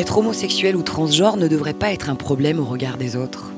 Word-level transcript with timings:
Être 0.00 0.16
homosexuel 0.16 0.76
ou 0.76 0.82
transgenre 0.82 1.36
ne 1.36 1.46
devrait 1.46 1.74
pas 1.74 1.92
être 1.92 2.08
un 2.08 2.14
problème 2.14 2.58
au 2.58 2.64
regard 2.64 2.96
des 2.96 3.16
autres. 3.16 3.52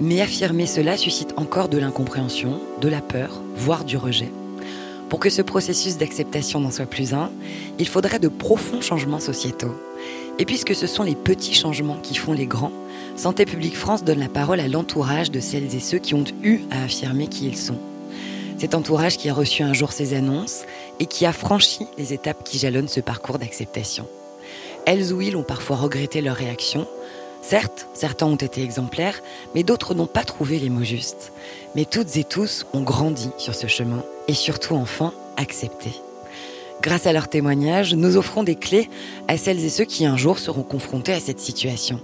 Mais 0.00 0.22
affirmer 0.22 0.64
cela 0.64 0.96
suscite 0.96 1.34
encore 1.36 1.68
de 1.68 1.76
l'incompréhension, 1.76 2.58
de 2.80 2.88
la 2.88 3.02
peur, 3.02 3.42
voire 3.54 3.84
du 3.84 3.98
rejet. 3.98 4.32
Pour 5.10 5.18
que 5.18 5.28
ce 5.28 5.42
processus 5.42 5.98
d'acceptation 5.98 6.58
n'en 6.58 6.70
soit 6.70 6.86
plus 6.86 7.12
un, 7.12 7.30
il 7.78 7.86
faudrait 7.86 8.18
de 8.18 8.28
profonds 8.28 8.80
changements 8.80 9.20
sociétaux. 9.20 9.74
Et 10.38 10.46
puisque 10.46 10.74
ce 10.74 10.86
sont 10.86 11.02
les 11.02 11.14
petits 11.14 11.52
changements 11.52 11.98
qui 12.02 12.14
font 12.14 12.32
les 12.32 12.46
grands, 12.46 12.72
Santé 13.14 13.44
publique 13.44 13.76
France 13.76 14.04
donne 14.04 14.20
la 14.20 14.30
parole 14.30 14.60
à 14.60 14.68
l'entourage 14.68 15.30
de 15.30 15.40
celles 15.40 15.74
et 15.74 15.80
ceux 15.80 15.98
qui 15.98 16.14
ont 16.14 16.24
eu 16.42 16.60
à 16.70 16.84
affirmer 16.84 17.26
qui 17.26 17.46
ils 17.46 17.58
sont. 17.58 17.78
Cet 18.56 18.74
entourage 18.74 19.18
qui 19.18 19.28
a 19.28 19.34
reçu 19.34 19.62
un 19.62 19.74
jour 19.74 19.92
ces 19.92 20.14
annonces 20.14 20.62
et 20.98 21.04
qui 21.04 21.26
a 21.26 21.32
franchi 21.34 21.84
les 21.98 22.14
étapes 22.14 22.42
qui 22.42 22.58
jalonnent 22.58 22.88
ce 22.88 23.00
parcours 23.00 23.38
d'acceptation. 23.38 24.06
Elles 24.86 25.12
ou 25.12 25.20
ils 25.20 25.36
ont 25.36 25.42
parfois 25.42 25.76
regretté 25.76 26.20
leur 26.20 26.36
réaction. 26.36 26.86
Certes, 27.42 27.88
certains 27.94 28.26
ont 28.26 28.36
été 28.36 28.62
exemplaires, 28.62 29.20
mais 29.54 29.62
d'autres 29.62 29.94
n'ont 29.94 30.06
pas 30.06 30.24
trouvé 30.24 30.58
les 30.58 30.70
mots 30.70 30.84
justes. 30.84 31.32
Mais 31.74 31.84
toutes 31.84 32.16
et 32.16 32.24
tous 32.24 32.66
ont 32.72 32.82
grandi 32.82 33.30
sur 33.38 33.54
ce 33.54 33.66
chemin 33.66 34.02
et 34.28 34.34
surtout 34.34 34.74
enfin 34.74 35.12
accepté. 35.36 35.92
Grâce 36.82 37.06
à 37.06 37.12
leurs 37.12 37.28
témoignages, 37.28 37.94
nous 37.94 38.16
offrons 38.16 38.42
des 38.42 38.56
clés 38.56 38.90
à 39.28 39.36
celles 39.36 39.64
et 39.64 39.70
ceux 39.70 39.84
qui 39.84 40.04
un 40.04 40.16
jour 40.16 40.38
seront 40.38 40.62
confrontés 40.62 41.12
à 41.12 41.20
cette 41.20 41.40
situation 41.40 42.00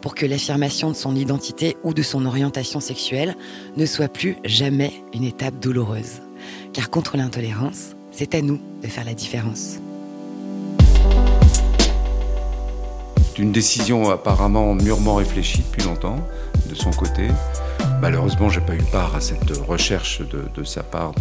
pour 0.00 0.14
que 0.14 0.26
l'affirmation 0.26 0.90
de 0.90 0.96
son 0.96 1.16
identité 1.16 1.76
ou 1.82 1.92
de 1.92 2.02
son 2.02 2.24
orientation 2.26 2.80
sexuelle 2.80 3.36
ne 3.76 3.86
soit 3.86 4.08
plus 4.08 4.36
jamais 4.44 4.92
une 5.12 5.24
étape 5.24 5.58
douloureuse. 5.58 6.20
Car 6.72 6.90
contre 6.90 7.16
l'intolérance, 7.16 7.96
c'est 8.10 8.34
à 8.34 8.42
nous 8.42 8.60
de 8.82 8.88
faire 8.88 9.04
la 9.04 9.14
différence. 9.14 9.78
C'est 13.38 13.44
une 13.44 13.52
décision 13.52 14.10
apparemment 14.10 14.74
mûrement 14.74 15.14
réfléchie 15.14 15.62
depuis 15.62 15.86
longtemps 15.86 16.18
de 16.68 16.74
son 16.74 16.90
côté. 16.90 17.28
Malheureusement, 18.00 18.48
j'ai 18.48 18.60
pas 18.60 18.74
eu 18.74 18.82
part 18.90 19.14
à 19.14 19.20
cette 19.20 19.48
recherche 19.58 20.22
de, 20.22 20.64
sa 20.64 20.82
part 20.82 21.12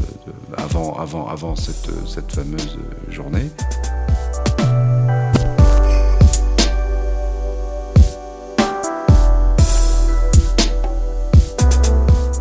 avant, 0.58 0.98
avant, 0.98 1.28
avant 1.28 1.56
cette, 1.56 1.92
cette 2.08 2.32
fameuse 2.32 2.80
journée. 3.12 3.52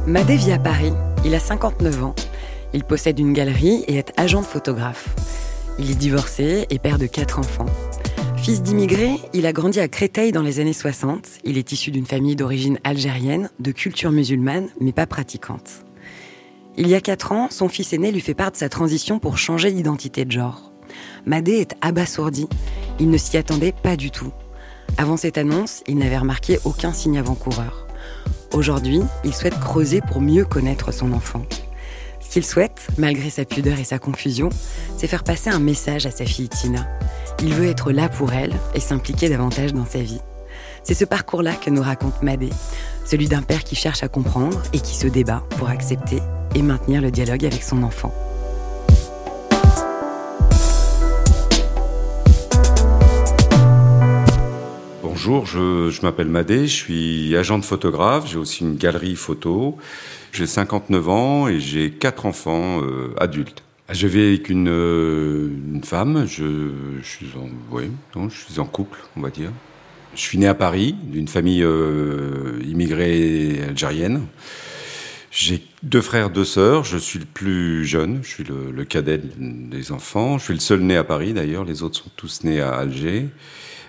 Madé 0.07 0.37
vit 0.37 0.53
à 0.53 0.59
Paris. 0.59 0.95
Il 1.23 1.35
a 1.35 1.39
59 1.39 2.03
ans. 2.03 2.15
Il 2.73 2.83
possède 2.83 3.19
une 3.19 3.35
galerie 3.35 3.85
et 3.89 3.97
est 3.97 4.19
agent 4.19 4.41
de 4.41 4.47
photographe. 4.47 5.11
Il 5.79 5.91
est 5.91 5.97
divorcé 5.97 6.67
et 6.71 6.79
père 6.79 6.97
de 6.97 7.05
quatre 7.05 7.39
enfants. 7.39 7.67
Fils 8.47 8.63
d'immigrés, 8.63 9.19
il 9.35 9.45
a 9.45 9.53
grandi 9.53 9.81
à 9.81 9.89
Créteil 9.89 10.31
dans 10.31 10.41
les 10.41 10.61
années 10.61 10.73
60. 10.73 11.41
Il 11.43 11.59
est 11.59 11.73
issu 11.73 11.91
d'une 11.91 12.07
famille 12.07 12.37
d'origine 12.37 12.79
algérienne, 12.85 13.51
de 13.59 13.73
culture 13.73 14.13
musulmane, 14.13 14.69
mais 14.81 14.93
pas 14.93 15.09
pratiquante. 15.09 15.85
Il 16.77 16.87
y 16.87 16.95
a 16.95 17.01
quatre 17.01 17.33
ans, 17.33 17.49
son 17.51 17.69
fils 17.69 17.93
aîné 17.93 18.13
lui 18.13 18.21
fait 18.21 18.35
part 18.35 18.53
de 18.53 18.57
sa 18.57 18.69
transition 18.69 19.19
pour 19.19 19.37
changer 19.37 19.73
d'identité 19.73 20.25
de 20.25 20.31
genre. 20.31 20.71
Madé 21.25 21.55
est 21.55 21.75
abasourdi. 21.81 22.47
Il 23.01 23.11
ne 23.11 23.19
s'y 23.19 23.37
attendait 23.37 23.75
pas 23.83 23.97
du 23.97 24.13
tout. 24.13 24.31
Avant 24.97 25.17
cette 25.17 25.39
annonce, 25.39 25.83
il 25.89 25.99
n'avait 25.99 26.17
remarqué 26.17 26.61
aucun 26.65 26.93
signe 26.93 27.19
avant-coureur. 27.19 27.89
Aujourd'hui, 28.53 29.01
il 29.25 29.35
souhaite 29.35 29.59
creuser 29.59 30.01
pour 30.03 30.21
mieux 30.21 30.45
connaître 30.45 30.95
son 30.95 31.13
enfant. 31.15 31.43
Qu'il 32.37 32.45
souhaite, 32.45 32.89
malgré 32.99 33.31
sa 33.31 33.47
pudeur 33.47 33.79
et 33.79 33.85
sa 33.85 33.99
confusion, 33.99 34.51
c'est 34.99 35.07
faire 35.07 35.25
passer 35.25 35.49
un 35.49 35.59
message 35.59 36.05
à 36.05 36.11
sa 36.11 36.27
fille 36.27 36.51
Tina. 36.51 36.87
Il 37.43 37.55
veut 37.55 37.65
être 37.65 37.93
là 37.93 38.11
pour 38.11 38.35
elle 38.35 38.53
et 38.75 38.81
s'impliquer 38.81 39.31
davantage 39.31 39.73
dans 39.73 39.87
sa 39.87 40.01
vie. 40.01 40.21
C'est 40.83 40.93
ce 40.93 41.07
parcours-là 41.07 41.55
que 41.55 41.71
nous 41.71 41.81
raconte 41.81 42.23
Madé, 42.23 42.51
celui 43.07 43.27
d'un 43.27 43.41
père 43.41 43.65
qui 43.65 43.75
cherche 43.75 44.03
à 44.03 44.09
comprendre 44.09 44.63
et 44.75 44.81
qui 44.81 44.95
se 44.97 45.07
débat 45.07 45.45
pour 45.57 45.71
accepter 45.71 46.19
et 46.55 46.61
maintenir 46.61 47.01
le 47.01 47.11
dialogue 47.11 47.47
avec 47.47 47.63
son 47.63 47.83
enfant. 47.83 48.13
Bonjour, 55.19 55.47
je, 55.47 56.03
m'appelle 56.03 56.29
Madé, 56.29 56.67
je 56.67 56.75
suis 56.75 57.37
agent 57.39 57.59
de 57.59 57.65
photographe, 57.65 58.31
j'ai 58.31 58.37
aussi 58.37 58.65
une 58.65 58.77
galerie 58.77 59.17
photo. 59.17 59.79
J'ai 60.31 60.47
59 60.47 61.09
ans 61.09 61.49
et 61.49 61.59
j'ai 61.59 61.91
quatre 61.91 62.27
enfants 62.27 62.83
euh, 62.83 63.15
adultes. 63.17 63.63
Je 63.89 64.07
vis 64.09 64.21
avec 64.21 64.51
une, 64.51 64.69
euh, 64.69 65.49
femme, 65.83 66.27
je, 66.27 67.01
suis 67.03 67.29
en, 67.35 67.49
oui, 67.75 67.91
je 68.29 68.37
suis 68.37 68.61
en 68.61 68.67
couple, 68.67 68.99
on 69.17 69.23
va 69.23 69.31
dire. 69.31 69.53
Je 70.15 70.21
suis 70.21 70.37
né 70.37 70.49
à 70.49 70.55
Paris, 70.55 70.95
d'une 71.03 71.29
famille 71.29 71.63
euh, 71.63 72.61
immigrée 72.67 73.63
algérienne. 73.67 74.21
J'ai 75.31 75.63
deux 75.83 76.03
frères, 76.03 76.29
deux 76.29 76.45
sœurs. 76.45 76.85
Je 76.85 76.99
suis 76.99 77.21
le 77.21 77.25
plus 77.25 77.87
jeune. 77.87 78.21
Je 78.23 78.29
suis 78.29 78.45
le, 78.45 78.71
le, 78.71 78.85
cadet 78.85 79.19
des 79.39 79.93
enfants. 79.93 80.37
Je 80.37 80.45
suis 80.45 80.55
le 80.55 80.61
seul 80.61 80.81
né 80.81 80.95
à 80.95 81.05
Paris 81.05 81.33
d'ailleurs. 81.33 81.65
Les 81.65 81.83
autres 81.83 81.97
sont 81.97 82.11
tous 82.17 82.45
nés 82.45 82.61
à 82.61 82.75
Alger. 82.75 83.31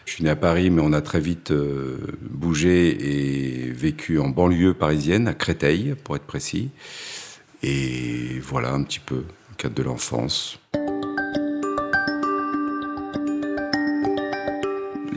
Je 0.07 0.13
suis 0.13 0.23
né 0.23 0.29
à 0.29 0.38
Paris, 0.38 0.69
mais 0.69 0.81
on 0.81 0.94
a 0.94 1.01
très 1.01 1.19
vite 1.19 1.51
euh, 1.51 1.97
bougé 2.22 3.66
et 3.66 3.69
vécu 3.72 4.19
en 4.19 4.29
banlieue 4.29 4.73
parisienne, 4.73 5.28
à 5.28 5.34
Créteil, 5.34 5.95
pour 6.01 6.16
être 6.16 6.23
précis. 6.23 6.69
Et 7.62 8.40
voilà 8.41 8.72
un 8.72 8.84
petit 8.84 9.01
peu 9.01 9.16
le 9.16 9.56
cadre 9.57 9.75
de 9.75 9.84
l'enfance. 9.84 10.59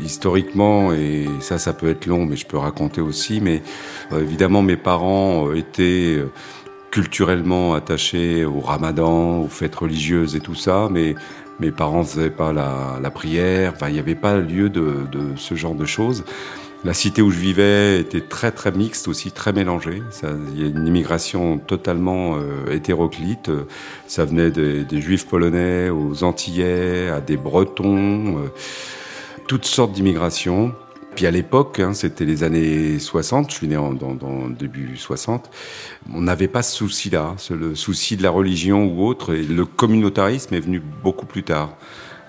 Historiquement, 0.03 0.93
et 0.93 1.27
ça, 1.39 1.59
ça 1.59 1.73
peut 1.73 1.89
être 1.89 2.07
long, 2.07 2.27
mais 2.27 2.35
je 2.35 2.47
peux 2.47 2.59
raconter 2.59 3.01
aussi, 3.01 3.41
mais 3.41 3.63
euh, 4.11 4.21
évidemment, 4.21 4.61
mes 4.61 4.77
parents 4.77 5.51
euh, 5.51 5.55
étaient 5.55 6.21
culturellement 6.91 7.75
attachés 7.75 8.45
au 8.45 8.59
ramadan, 8.59 9.43
aux 9.43 9.49
fêtes 9.49 9.77
religieuses 9.77 10.35
et 10.35 10.41
tout 10.41 10.57
ça, 10.57 10.89
mais 10.91 11.15
mes 11.61 11.71
parents 11.71 12.01
ne 12.01 12.05
faisaient 12.05 12.31
pas 12.31 12.53
la, 12.53 13.11
prière, 13.11 13.73
enfin, 13.75 13.89
il 13.89 13.95
n'y 13.95 13.99
avait 13.99 14.15
pas 14.15 14.39
lieu 14.39 14.71
de, 14.71 15.07
ce 15.37 15.55
genre 15.55 15.75
de 15.75 15.85
choses. 15.85 16.25
La 16.83 16.95
cité 16.95 17.21
où 17.21 17.31
je 17.31 17.39
vivais 17.39 18.01
était 18.01 18.23
très 18.23 18.53
très 18.53 18.73
mixte 18.73 19.07
aussi, 19.07 19.33
très 19.33 19.53
mélangée. 19.53 20.03
Il 20.55 20.61
y 20.61 20.65
a 20.65 20.69
une 20.69 20.87
immigration 20.87 21.59
totalement 21.59 22.37
euh, 22.37 22.73
hétéroclite. 22.73 23.51
Ça 24.07 24.25
venait 24.25 24.51
des, 24.51 25.01
juifs 25.01 25.27
polonais 25.27 25.91
aux 25.91 26.25
Antillais, 26.25 27.11
à 27.11 27.21
des 27.21 27.37
Bretons, 27.37 28.39
euh, 28.39 28.49
toutes 29.47 29.67
sortes 29.67 29.93
d'immigrations. 29.93 30.75
À 31.27 31.31
l'époque, 31.31 31.81
hein, 31.81 31.93
c'était 31.93 32.25
les 32.25 32.45
années 32.45 32.99
60, 32.99 33.51
je 33.51 33.55
suis 33.57 33.69
né 33.69 33.77
en, 33.77 33.93
dans, 33.93 34.15
dans 34.15 34.49
début 34.49 34.97
60, 34.97 35.51
on 36.15 36.23
n'avait 36.23 36.49
pas 36.49 36.63
ce 36.63 36.75
souci-là, 36.77 37.37
le 37.51 37.75
souci 37.75 38.17
de 38.17 38.23
la 38.23 38.31
religion 38.31 38.87
ou 38.87 39.07
autre, 39.07 39.35
et 39.35 39.43
le 39.43 39.67
communautarisme 39.67 40.55
est 40.55 40.61
venu 40.61 40.81
beaucoup 41.03 41.27
plus 41.27 41.43
tard. 41.43 41.77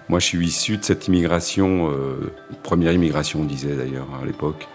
Moi, 0.09 0.19
je 0.19 0.25
suis 0.25 0.45
issu 0.45 0.77
de 0.77 0.83
cette 0.83 1.07
immigration, 1.07 1.89
euh, 1.89 2.33
première 2.63 2.91
immigration, 2.91 3.41
on 3.41 3.45
disait 3.45 3.75
d'ailleurs 3.75 4.07
à 4.21 4.25
l'époque. 4.25 4.67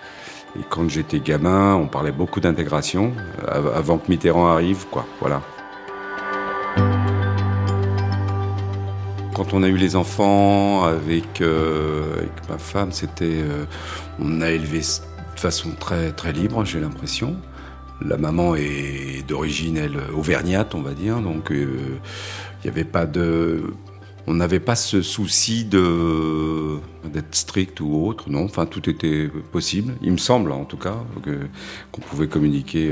Et 0.58 0.62
quand 0.70 0.88
j'étais 0.88 1.20
gamin, 1.20 1.74
on 1.74 1.86
parlait 1.86 2.12
beaucoup 2.12 2.40
d'intégration, 2.40 3.12
avant 3.46 3.98
que 3.98 4.08
Mitterrand 4.10 4.46
arrive, 4.46 4.86
quoi, 4.90 5.04
voilà. 5.20 5.42
Quand 9.36 9.52
on 9.52 9.62
a 9.62 9.68
eu 9.68 9.76
les 9.76 9.96
enfants 9.96 10.84
avec, 10.84 11.42
euh, 11.42 12.16
avec 12.16 12.48
ma 12.48 12.56
femme, 12.56 12.90
c'était, 12.90 13.42
euh, 13.42 13.66
on 14.18 14.40
a 14.40 14.50
élevé 14.50 14.78
de 14.78 15.38
façon 15.38 15.72
très 15.78 16.12
très 16.12 16.32
libre, 16.32 16.64
j'ai 16.64 16.80
l'impression. 16.80 17.36
La 18.00 18.16
maman 18.16 18.54
est 18.54 19.28
d'origine 19.28 19.76
elle 19.76 19.98
auvergnate, 20.16 20.74
on 20.74 20.80
va 20.80 20.94
dire, 20.94 21.20
donc 21.20 21.52
euh, 21.52 21.98
il 22.64 22.64
n'y 22.64 22.70
avait 22.70 22.84
pas 22.84 23.04
de, 23.04 23.74
on 24.26 24.32
n'avait 24.32 24.58
pas 24.58 24.74
ce 24.74 25.02
souci 25.02 25.66
de 25.66 26.78
d'être 27.04 27.34
strict 27.34 27.78
ou 27.82 28.06
autre, 28.06 28.30
non. 28.30 28.44
Enfin, 28.44 28.64
tout 28.64 28.88
était 28.88 29.28
possible. 29.52 29.96
Il 30.00 30.12
me 30.12 30.16
semble, 30.16 30.50
en 30.50 30.64
tout 30.64 30.78
cas, 30.78 30.96
qu'on 31.92 32.00
pouvait 32.00 32.28
communiquer. 32.28 32.90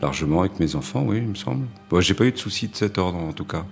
largement 0.00 0.40
avec 0.40 0.58
mes 0.58 0.74
enfants, 0.74 1.04
oui, 1.06 1.18
il 1.18 1.28
me 1.28 1.34
semble. 1.34 1.66
Moi, 1.90 2.00
j'ai 2.00 2.14
pas 2.14 2.24
eu 2.24 2.32
de 2.32 2.38
souci 2.38 2.68
de 2.68 2.76
cet 2.76 2.96
ordre, 2.96 3.18
en 3.18 3.34
tout 3.34 3.44
cas. 3.44 3.66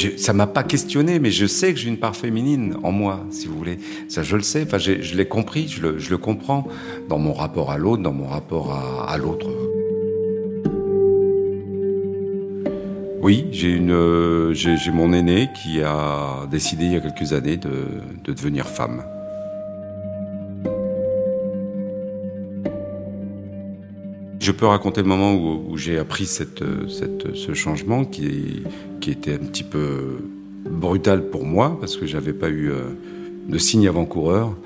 Je, 0.00 0.16
ça 0.16 0.32
m'a 0.32 0.46
pas 0.46 0.62
questionné, 0.62 1.18
mais 1.18 1.30
je 1.30 1.46
sais 1.46 1.72
que 1.72 1.78
j'ai 1.78 1.88
une 1.88 1.98
part 1.98 2.16
féminine 2.16 2.76
en 2.82 2.92
moi, 2.92 3.26
si 3.30 3.46
vous 3.46 3.56
voulez. 3.56 3.78
Ça, 4.08 4.22
je 4.22 4.36
le 4.36 4.42
sais. 4.42 4.62
Enfin, 4.62 4.78
je 4.78 5.14
l'ai 5.14 5.28
compris, 5.28 5.68
je 5.68 5.86
le, 5.86 6.18
comprends 6.18 6.66
dans 7.08 7.18
mon 7.18 7.32
rapport 7.32 7.70
à 7.70 7.78
l'autre, 7.78 8.02
dans 8.02 8.12
mon 8.12 8.26
rapport 8.26 8.72
à, 8.72 9.16
l'autre. 9.18 9.48
Oui, 13.22 13.46
j'ai 13.52 13.72
une, 13.72 14.52
j'ai 14.54 14.90
mon 14.90 15.12
aîné 15.12 15.50
qui 15.62 15.82
a 15.82 16.46
décidé 16.50 16.86
il 16.86 16.92
y 16.92 16.96
a 16.96 17.00
quelques 17.00 17.32
années 17.34 17.58
de 17.58 18.32
devenir 18.32 18.66
femme. 18.66 19.02
Je 24.50 24.54
peux 24.56 24.66
raconter 24.66 25.00
le 25.00 25.06
moment 25.06 25.32
où, 25.32 25.76
j'ai 25.76 25.96
appris 25.96 26.26
ce 26.26 27.54
changement 27.54 28.04
qui, 28.04 28.64
était 29.06 29.34
un 29.34 29.46
petit 29.46 29.62
peu 29.62 30.18
brutal 30.68 31.30
pour 31.30 31.44
moi 31.44 31.78
parce 31.78 31.96
que 31.96 32.04
j'avais 32.04 32.32
pas 32.32 32.48
eu 32.48 32.72
euh, 32.72 32.80
de 33.46 33.58
signe 33.58 33.86
avant-coureur. 33.86 34.56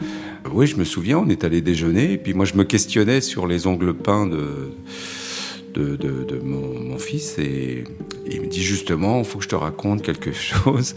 Oui, 0.51 0.67
je 0.67 0.77
me 0.77 0.85
souviens, 0.85 1.19
on 1.19 1.29
est 1.29 1.45
allé 1.45 1.61
déjeuner 1.61 2.13
et 2.13 2.17
puis 2.17 2.33
moi 2.33 2.47
je 2.47 2.55
me 2.55 2.65
questionnais 2.65 3.21
sur 3.21 3.47
les 3.47 3.67
ongles 3.67 3.93
peints 3.93 4.27
de, 4.27 4.71
mon, 6.43 6.97
fils 6.97 7.39
et 7.39 7.85
il 8.27 8.41
me 8.41 8.47
dit 8.47 8.63
justement, 8.63 9.19
il 9.19 9.27
faut 9.27 9.37
que 9.37 9.45
je 9.45 9.51
te 9.51 9.55
raconte 9.55 10.01
quelque 10.01 10.33
chose. 10.51 10.95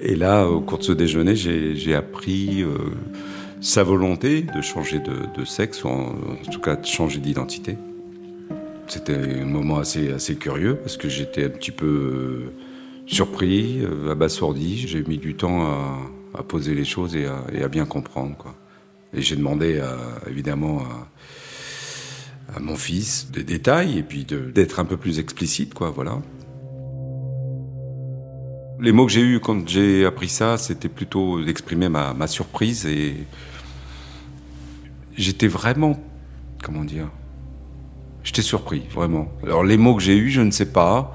Et 0.00 0.16
là, 0.16 0.46
au 0.46 0.62
cours 0.62 0.78
de 0.78 0.84
ce 0.84 0.92
déjeuner, 0.92 1.36
j'ai 1.36 1.94
appris 1.94 2.62
euh, 2.62 2.78
sa 3.60 3.82
volonté 3.82 4.40
de 4.40 4.62
changer 4.62 5.00
de, 5.00 5.44
sexe, 5.44 5.84
ou 5.84 5.88
en, 5.88 6.14
tout 6.50 6.60
cas 6.60 6.76
de 6.76 6.86
changer 6.86 7.18
d'identité. 7.18 7.76
C'était 8.92 9.40
un 9.40 9.46
moment 9.46 9.78
assez, 9.78 10.36
curieux 10.36 10.76
parce 10.76 10.98
que 10.98 11.08
j'étais 11.08 11.46
un 11.46 11.48
petit 11.48 11.70
peu 11.70 11.86
euh, 11.86 12.52
surpris, 13.06 13.80
euh, 13.80 14.12
abasourdi. 14.12 14.86
J'ai 14.86 15.02
mis 15.02 15.16
du 15.16 15.34
temps 15.34 15.64
à, 16.34 16.42
poser 16.42 16.74
les 16.74 16.84
choses 16.84 17.16
et 17.16 17.24
à, 17.26 17.68
bien 17.68 17.86
comprendre. 17.86 18.54
Et 19.14 19.22
j'ai 19.22 19.34
demandé 19.34 19.80
évidemment 20.28 20.82
à, 22.54 22.60
mon 22.60 22.76
fils 22.76 23.30
des 23.30 23.44
détails 23.44 23.96
et 23.96 24.02
puis 24.02 24.26
d'être 24.26 24.78
un 24.78 24.84
peu 24.84 24.98
plus 24.98 25.20
explicite, 25.20 25.72
quoi. 25.72 25.90
Voilà. 25.90 26.20
Les 28.78 28.92
mots 28.92 29.06
que 29.06 29.12
j'ai 29.12 29.22
eus 29.22 29.40
quand 29.40 29.66
j'ai 29.66 30.04
appris 30.04 30.28
ça, 30.28 30.58
c'était 30.58 30.90
plutôt 30.90 31.42
d'exprimer 31.42 31.88
ma, 31.88 32.12
ma 32.12 32.26
surprise 32.26 32.84
et 32.84 33.26
j'étais 35.16 35.48
vraiment, 35.48 35.98
comment 36.62 36.84
dire, 36.84 37.08
j'étais 38.22 38.42
surpris, 38.42 38.82
vraiment. 38.90 39.28
Alors 39.42 39.64
les 39.64 39.76
mots 39.76 39.94
que 39.94 40.02
j'ai 40.02 40.16
eus, 40.16 40.30
je 40.30 40.40
ne 40.40 40.50
sais 40.50 40.70
pas, 40.72 41.14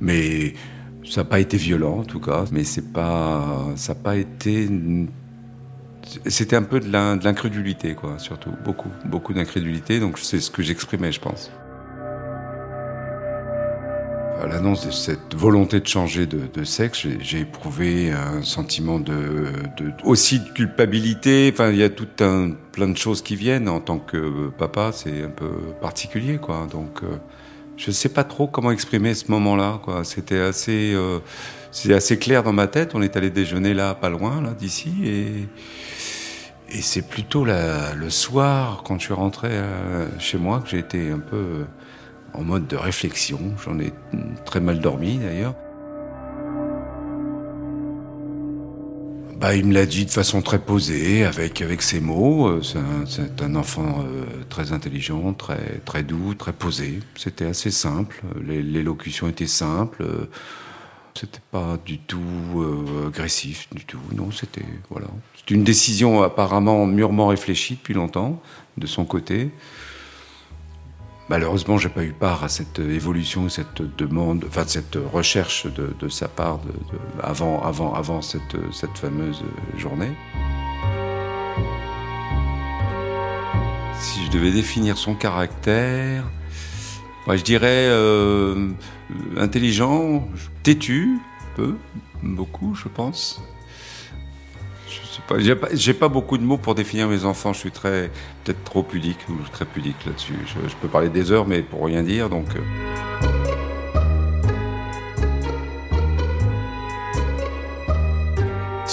mais 0.00 0.54
ça 1.08 1.22
n'a 1.22 1.24
pas 1.24 1.40
été 1.40 1.56
violent 1.56 1.98
en 1.98 2.04
tout 2.04 2.20
cas, 2.20 2.44
mais 2.52 2.64
c'est 2.64 2.92
pas, 2.92 3.66
ça 3.76 3.94
n'a 3.94 4.00
pas 4.00 4.16
été, 4.16 4.68
c'était 6.26 6.56
un 6.56 6.62
peu 6.62 6.80
de 6.80 6.90
l'incrédulité 6.90 7.94
quoi, 7.94 8.18
surtout 8.18 8.52
beaucoup, 8.64 8.90
beaucoup 9.04 9.34
d'incrédulité. 9.34 10.00
Donc 10.00 10.18
c'est 10.18 10.40
ce 10.40 10.50
que 10.50 10.62
j'exprimais, 10.62 11.12
je 11.12 11.20
pense. 11.20 11.50
L'annonce 14.46 14.86
de 14.86 14.90
cette 14.90 15.34
volonté 15.34 15.80
de 15.80 15.86
changer 15.86 16.26
de, 16.26 16.64
sexe, 16.64 17.06
j'ai 17.20 17.40
éprouvé 17.40 18.12
un 18.12 18.42
sentiment 18.42 18.98
de, 18.98 19.52
aussi 20.04 20.40
de 20.40 20.48
culpabilité. 20.50 21.50
Enfin, 21.52 21.70
il 21.70 21.76
y 21.76 21.82
a 21.82 21.90
tout 21.90 22.08
un 22.20 22.50
plein 22.72 22.88
de 22.88 22.96
choses 22.96 23.22
qui 23.22 23.36
viennent 23.36 23.68
en 23.68 23.80
tant 23.80 23.98
que 23.98 24.50
papa. 24.50 24.90
C'est 24.92 25.24
un 25.24 25.30
peu 25.30 25.50
particulier, 25.80 26.38
quoi. 26.38 26.66
Donc, 26.70 27.02
euh, 27.02 27.16
je 27.76 27.88
ne 27.88 27.92
sais 27.92 28.08
pas 28.08 28.24
trop 28.24 28.46
comment 28.46 28.70
exprimer 28.70 29.14
ce 29.14 29.30
moment-là. 29.30 29.80
C'était 30.04 30.40
assez, 30.40 30.92
euh, 30.94 31.18
c'est 31.70 31.92
assez 31.92 32.18
clair 32.18 32.42
dans 32.42 32.52
ma 32.52 32.66
tête. 32.66 32.94
On 32.94 33.02
est 33.02 33.16
allé 33.16 33.30
déjeuner 33.30 33.74
là, 33.74 33.94
pas 33.94 34.10
loin, 34.10 34.42
d'ici, 34.58 34.92
et 35.04 35.48
et 36.74 36.82
c'est 36.82 37.02
plutôt 37.02 37.44
le 37.44 38.10
soir, 38.10 38.82
quand 38.84 38.98
je 38.98 39.04
suis 39.04 39.14
rentré 39.14 39.48
euh, 39.52 40.06
chez 40.18 40.38
moi, 40.38 40.60
que 40.60 40.68
j'ai 40.68 40.78
été 40.78 41.10
un 41.10 41.20
peu 41.20 41.66
en 42.34 42.42
mode 42.42 42.66
de 42.66 42.76
réflexion. 42.76 43.40
J'en 43.64 43.78
ai 43.78 43.92
très 44.44 44.60
mal 44.60 44.80
dormi 44.80 45.18
d'ailleurs. 45.18 45.54
Bah, 49.44 49.54
il 49.54 49.66
me 49.66 49.74
l'a 49.74 49.84
dit 49.84 50.06
de 50.06 50.10
façon 50.10 50.40
très 50.40 50.58
posée, 50.58 51.24
avec, 51.24 51.60
avec 51.60 51.82
ses 51.82 52.00
mots. 52.00 52.48
Euh, 52.48 52.62
c'est 52.62 53.42
un, 53.42 53.54
enfant 53.56 54.02
euh, 54.02 54.24
très 54.48 54.72
intelligent, 54.72 55.34
très, 55.34 55.80
très 55.84 56.02
doux, 56.02 56.34
très 56.34 56.54
posé. 56.54 57.00
C'était 57.16 57.44
assez 57.44 57.70
simple. 57.70 58.22
L'élocution 58.42 59.28
était 59.28 59.46
simple. 59.46 60.02
C'était 61.14 61.42
pas 61.50 61.78
du 61.84 61.98
tout 61.98 62.18
euh, 62.56 63.08
agressif, 63.08 63.68
du 63.72 63.84
tout. 63.84 64.00
Non, 64.16 64.30
c'était 64.30 64.64
voilà. 64.88 65.08
C'était 65.36 65.54
une 65.54 65.64
décision 65.64 66.22
apparemment 66.22 66.86
mûrement 66.86 67.26
réfléchie 67.26 67.74
depuis 67.74 67.94
longtemps 67.94 68.40
de 68.78 68.86
son 68.86 69.04
côté. 69.04 69.50
Malheureusement, 71.28 71.78
j'ai 71.78 71.88
pas 71.88 72.04
eu 72.04 72.12
part 72.12 72.44
à 72.44 72.48
cette 72.48 72.78
évolution, 72.78 73.48
cette 73.48 73.80
demande, 73.96 74.44
enfin 74.46 74.64
cette 74.66 74.98
recherche 75.12 75.66
de, 75.66 76.08
sa 76.08 76.28
part 76.28 76.60
avant, 77.22 77.62
avant, 77.62 77.94
avant 77.94 78.20
cette, 78.20 78.56
cette 78.72 78.98
fameuse 78.98 79.42
journée. 79.78 80.12
Si 83.98 84.26
je 84.26 84.30
devais 84.30 84.50
définir 84.50 84.98
son 84.98 85.14
caractère, 85.14 86.24
moi, 87.26 87.36
je 87.36 87.42
dirais 87.42 87.86
euh, 87.88 88.68
intelligent, 89.38 90.28
têtu, 90.62 91.18
peu, 91.56 91.74
beaucoup, 92.22 92.74
je 92.74 92.88
pense 92.88 93.40
j'ai 95.74 95.94
pas, 95.94 96.08
beaucoup 96.08 96.38
de 96.38 96.44
mots 96.44 96.58
pour 96.58 96.74
définir 96.74 97.08
mes 97.08 97.24
enfants. 97.24 97.52
Je 97.52 97.58
suis 97.58 97.70
très, 97.70 98.10
peut-être 98.44 98.64
trop 98.64 98.82
pudique 98.82 99.28
ou 99.28 99.34
très 99.52 99.64
pudique 99.64 100.04
là-dessus. 100.06 100.34
Je, 100.46 100.74
peux 100.80 100.88
parler 100.88 101.08
des 101.08 101.32
heures, 101.32 101.46
mais 101.46 101.62
pour 101.62 101.84
rien 101.84 102.02
dire. 102.02 102.28
Donc. 102.28 102.46
Euh. 102.56 103.43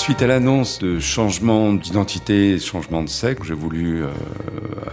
Suite 0.02 0.24
à 0.24 0.28
l'annonce 0.28 0.80
de 0.80 1.00
changement 1.00 1.74
d'identité, 1.74 2.58
changement 2.58 3.04
de 3.04 3.08
sexe, 3.08 3.48
j'ai 3.48 3.54
voulu 3.54 4.04
euh, 4.04 4.10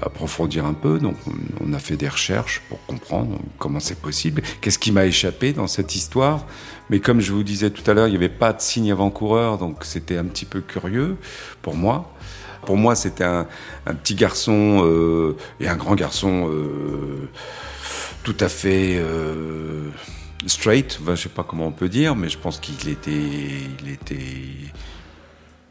approfondir 0.02 0.66
un 0.66 0.74
peu. 0.74 0.98
Donc, 0.98 1.16
on 1.64 1.72
a 1.72 1.78
fait 1.78 1.96
des 1.96 2.10
recherches 2.10 2.60
pour 2.68 2.84
comprendre 2.84 3.38
comment 3.58 3.80
c'est 3.80 3.98
possible. 3.98 4.42
Qu'est-ce 4.60 4.78
qui 4.78 4.92
m'a 4.92 5.06
échappé 5.06 5.54
dans 5.54 5.66
cette 5.66 5.94
histoire? 5.94 6.44
Mais 6.90 7.00
comme 7.00 7.22
je 7.22 7.32
vous 7.32 7.42
disais 7.42 7.70
tout 7.70 7.90
à 7.90 7.94
l'heure, 7.94 8.06
il 8.06 8.10
n'y 8.10 8.18
avait 8.18 8.28
pas 8.28 8.52
de 8.52 8.60
signe 8.60 8.92
avant-coureur, 8.92 9.56
donc 9.56 9.82
c'était 9.86 10.18
un 10.18 10.26
petit 10.26 10.44
peu 10.44 10.60
curieux 10.60 11.16
pour 11.62 11.74
moi. 11.74 12.12
Pour 12.66 12.76
moi, 12.76 12.94
c'était 12.94 13.24
un, 13.24 13.46
petit 13.86 14.14
garçon 14.14 14.82
euh, 14.84 15.38
et 15.58 15.68
un 15.68 15.76
grand 15.76 15.94
garçon 15.94 16.50
euh, 16.52 17.30
tout 18.24 18.36
à 18.40 18.50
fait 18.50 19.02
straight. 20.44 21.00
je 21.02 21.10
ne 21.10 21.16
sais 21.16 21.30
pas 21.30 21.44
comment 21.44 21.68
on 21.68 21.72
peut 21.72 21.88
dire, 21.88 22.14
mais 22.14 22.28
je 22.28 22.36
pense 22.36 22.58
qu'il 22.58 22.90
était, 22.90 23.10
il 23.10 23.90
était 23.90 24.14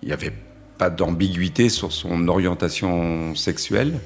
il 0.02 0.08
n'y 0.08 0.14
avait 0.14 0.34
pas 0.78 0.90
d'ambiguïté 0.90 1.70
sur 1.70 1.92
son 1.92 2.28
orientation 2.28 3.36
sexuelle. 3.36 4.00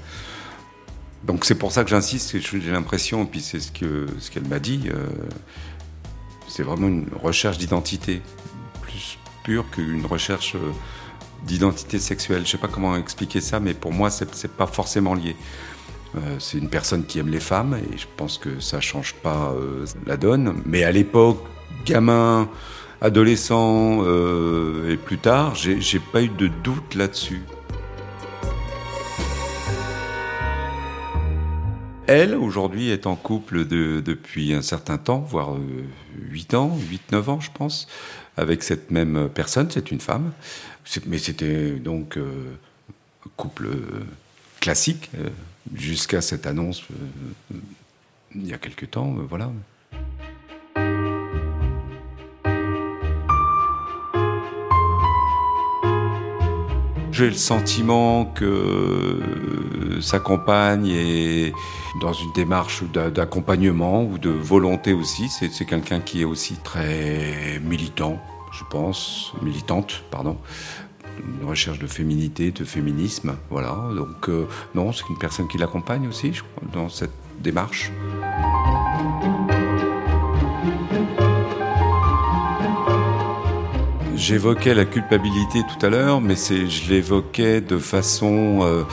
Donc 1.24 1.46
c'est 1.46 1.56
pour 1.56 1.72
ça 1.72 1.84
que 1.84 1.89
j'insiste, 1.89 2.39
j'ai 2.39 2.72
l'impression, 2.72 3.25
puis 3.25 3.42
c'est 3.42 3.60
ce 3.60 3.72
qu'elle 3.72 4.08
ce 4.20 4.39
m'a 4.39 4.60
dit, 4.60 4.84
euh, 4.88 5.08
c'est 6.48 6.63
vraiment 6.63 6.88
une 6.88 7.06
recherche 7.22 7.58
d'identité, 7.58 8.22
plus 8.82 9.20
pure 9.44 9.70
qu'une 9.70 10.06
recherche 10.06 10.56
euh, 10.56 10.72
d'identité 11.46 12.00
sexuelle. 12.00 12.39
Je 12.39 12.44
ne 12.44 12.48
sais 12.48 12.58
pas 12.58 12.68
comment 12.68 12.96
expliquer 12.96 13.39
ça, 13.39 13.60
mais 13.60 13.74
pour 13.75 13.92
moi, 13.92 14.10
ce 14.10 14.24
n'est 14.24 14.54
pas 14.58 14.65
forcément 14.65 15.13
lié. 15.13 15.36
Euh, 16.15 16.38
c'est 16.39 16.58
une 16.58 16.70
personne 16.70 17.06
qui 17.06 17.20
aime 17.20 17.30
les 17.30 17.39
femmes, 17.39 17.77
et 17.94 17.98
je 17.98 18.08
pense 18.18 18.39
que 18.39 18.60
ça 18.60 18.77
ne 18.77 18.82
change 18.82 19.13
pas 19.13 19.54
la 20.08 20.18
donne. 20.18 20.62
Mais 20.65 20.84
à 20.84 20.92
l'époque, 20.92 21.44
gamin, 21.86 22.50
adolescent 23.01 24.03
euh, 24.05 24.91
et 24.91 24.98
plus 24.98 25.17
tard, 25.17 25.55
j'ai 25.55 26.00
pas 26.00 26.22
eu 26.22 26.29
de 26.29 26.48
doute 26.48 26.96
là-dessus. 26.96 27.41
Elle, 32.08 32.36
aujourd'hui, 32.36 32.89
est 32.89 33.08
en 33.08 33.15
couple 33.15 33.65
depuis 33.65 34.53
un 34.53 34.62
certain 34.62 34.98
temps, 34.98 35.20
voire 35.20 35.55
8 36.20 36.53
euh, 36.53 36.58
ans, 36.58 36.77
8-9 37.12 37.29
ans, 37.29 37.39
je 37.39 37.50
pense, 37.51 37.88
avec 38.38 38.63
cette 38.63 38.91
même 38.91 39.29
personne, 39.34 39.70
c'est 39.72 39.91
une 39.91 40.01
femme. 40.01 40.31
Mais 41.08 41.17
c'était 41.17 41.72
donc 41.72 42.17
euh, 42.17 42.58
couple 43.38 43.70
classique, 44.60 45.10
jusqu'à 45.74 46.22
cette 46.22 46.46
annonce 46.46 46.84
il 48.36 48.48
y 48.48 48.53
a 48.53 48.58
quelque 48.58 48.86
temps, 48.86 49.15
voilà. 49.29 49.51
J'ai 57.12 57.27
le 57.27 57.36
sentiment 57.36 58.25
que 58.25 59.20
sa 60.01 60.20
compagne 60.20 60.88
est 60.88 61.53
dans 62.00 62.13
une 62.13 62.32
démarche 62.34 62.84
d'accompagnement 62.84 64.03
ou 64.03 64.18
de 64.18 64.30
volonté 64.30 64.94
aussi. 64.94 65.27
C'est 65.30 65.65
quelqu'un 65.65 66.00
qui 66.00 66.22
est 66.22 66.25
aussi 66.25 66.56
très 66.56 67.60
militant, 67.63 68.18
je 68.53 68.63
pense, 68.70 69.34
militante, 69.41 70.03
pardon. 70.10 70.38
Une 71.20 71.48
recherche 71.48 71.80
de 71.80 71.88
féminité, 71.88 72.51
de 72.51 72.63
féminisme, 72.63 73.36
voilà. 73.50 73.77
Donc 73.96 74.30
euh, 74.30 74.48
non, 74.74 74.94
c'est 74.94 75.08
une 75.10 75.18
personne 75.18 75.48
qui 75.50 75.58
l'accompagne 75.58 76.08
aussi, 76.08 76.34
je 76.34 76.41
crois, 76.44 76.68
dans 76.72 76.88
cette 76.88 77.12
démarche. 77.41 77.91
J'évoquais 84.22 84.75
la 84.75 84.86
culpabilité 84.86 85.63
tout 85.63 85.84
à 85.84 85.90
l'heure, 85.90 86.22
mais 86.22 86.36
je 86.36 86.92
l'évoquais 86.92 87.60
de 87.60 87.80
façon 87.80 88.60
euh, 88.62 88.84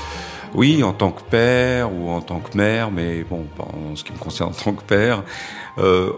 Oui, 0.55 0.83
en 0.83 0.95
tant 0.95 1.11
que 1.11 1.23
père 1.23 1.93
ou 1.93 2.09
en 2.09 2.23
tant 2.23 2.41
que 2.41 2.57
mère, 2.57 2.91
mais 2.91 3.25
bon, 3.25 3.47
en 3.59 3.95
ce 3.95 4.05
qui 4.05 4.13
me 4.13 4.17
concerne 4.17 4.53
en 4.53 4.55
tant 4.55 4.73
que 4.73 4.85
père, 4.85 5.23
euh, 5.77 6.13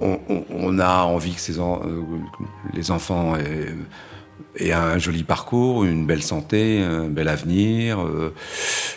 on, 0.00 0.78
a 0.78 1.02
envie 1.02 1.34
que 1.34 1.52
euh, 1.52 2.00
les 2.72 2.90
enfants 2.90 3.36
aient, 3.36 4.72
un 4.72 4.96
joli 4.96 5.22
parcours, 5.22 5.84
une 5.84 6.06
belle 6.06 6.22
santé, 6.22 6.80
un 6.80 7.08
bel 7.08 7.28
avenir, 7.28 7.98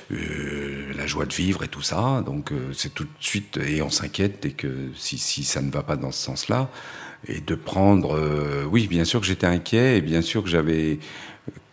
la 0.09 1.05
joie 1.05 1.25
de 1.25 1.33
vivre 1.33 1.65
et 1.65 1.67
tout 1.67 1.81
ça. 1.81 2.23
Donc 2.25 2.53
c'est 2.71 2.93
tout 2.93 3.03
de 3.03 3.09
suite, 3.19 3.57
et 3.57 3.81
on 3.81 3.89
s'inquiète 3.89 4.39
dès 4.41 4.51
que 4.51 4.91
si 4.95 5.43
ça 5.43 5.61
ne 5.61 5.69
va 5.69 5.83
pas 5.83 5.97
dans 5.97 6.13
ce 6.13 6.23
sens-là 6.23 6.69
et 7.27 7.41
de 7.41 7.55
prendre. 7.55 8.15
Euh, 8.15 8.65
oui, 8.69 8.87
bien 8.87 9.05
sûr 9.05 9.19
que 9.19 9.25
j'étais 9.25 9.47
inquiet 9.47 9.97
et 9.97 10.01
bien 10.01 10.21
sûr 10.21 10.43
que 10.43 10.49
j'avais. 10.49 10.99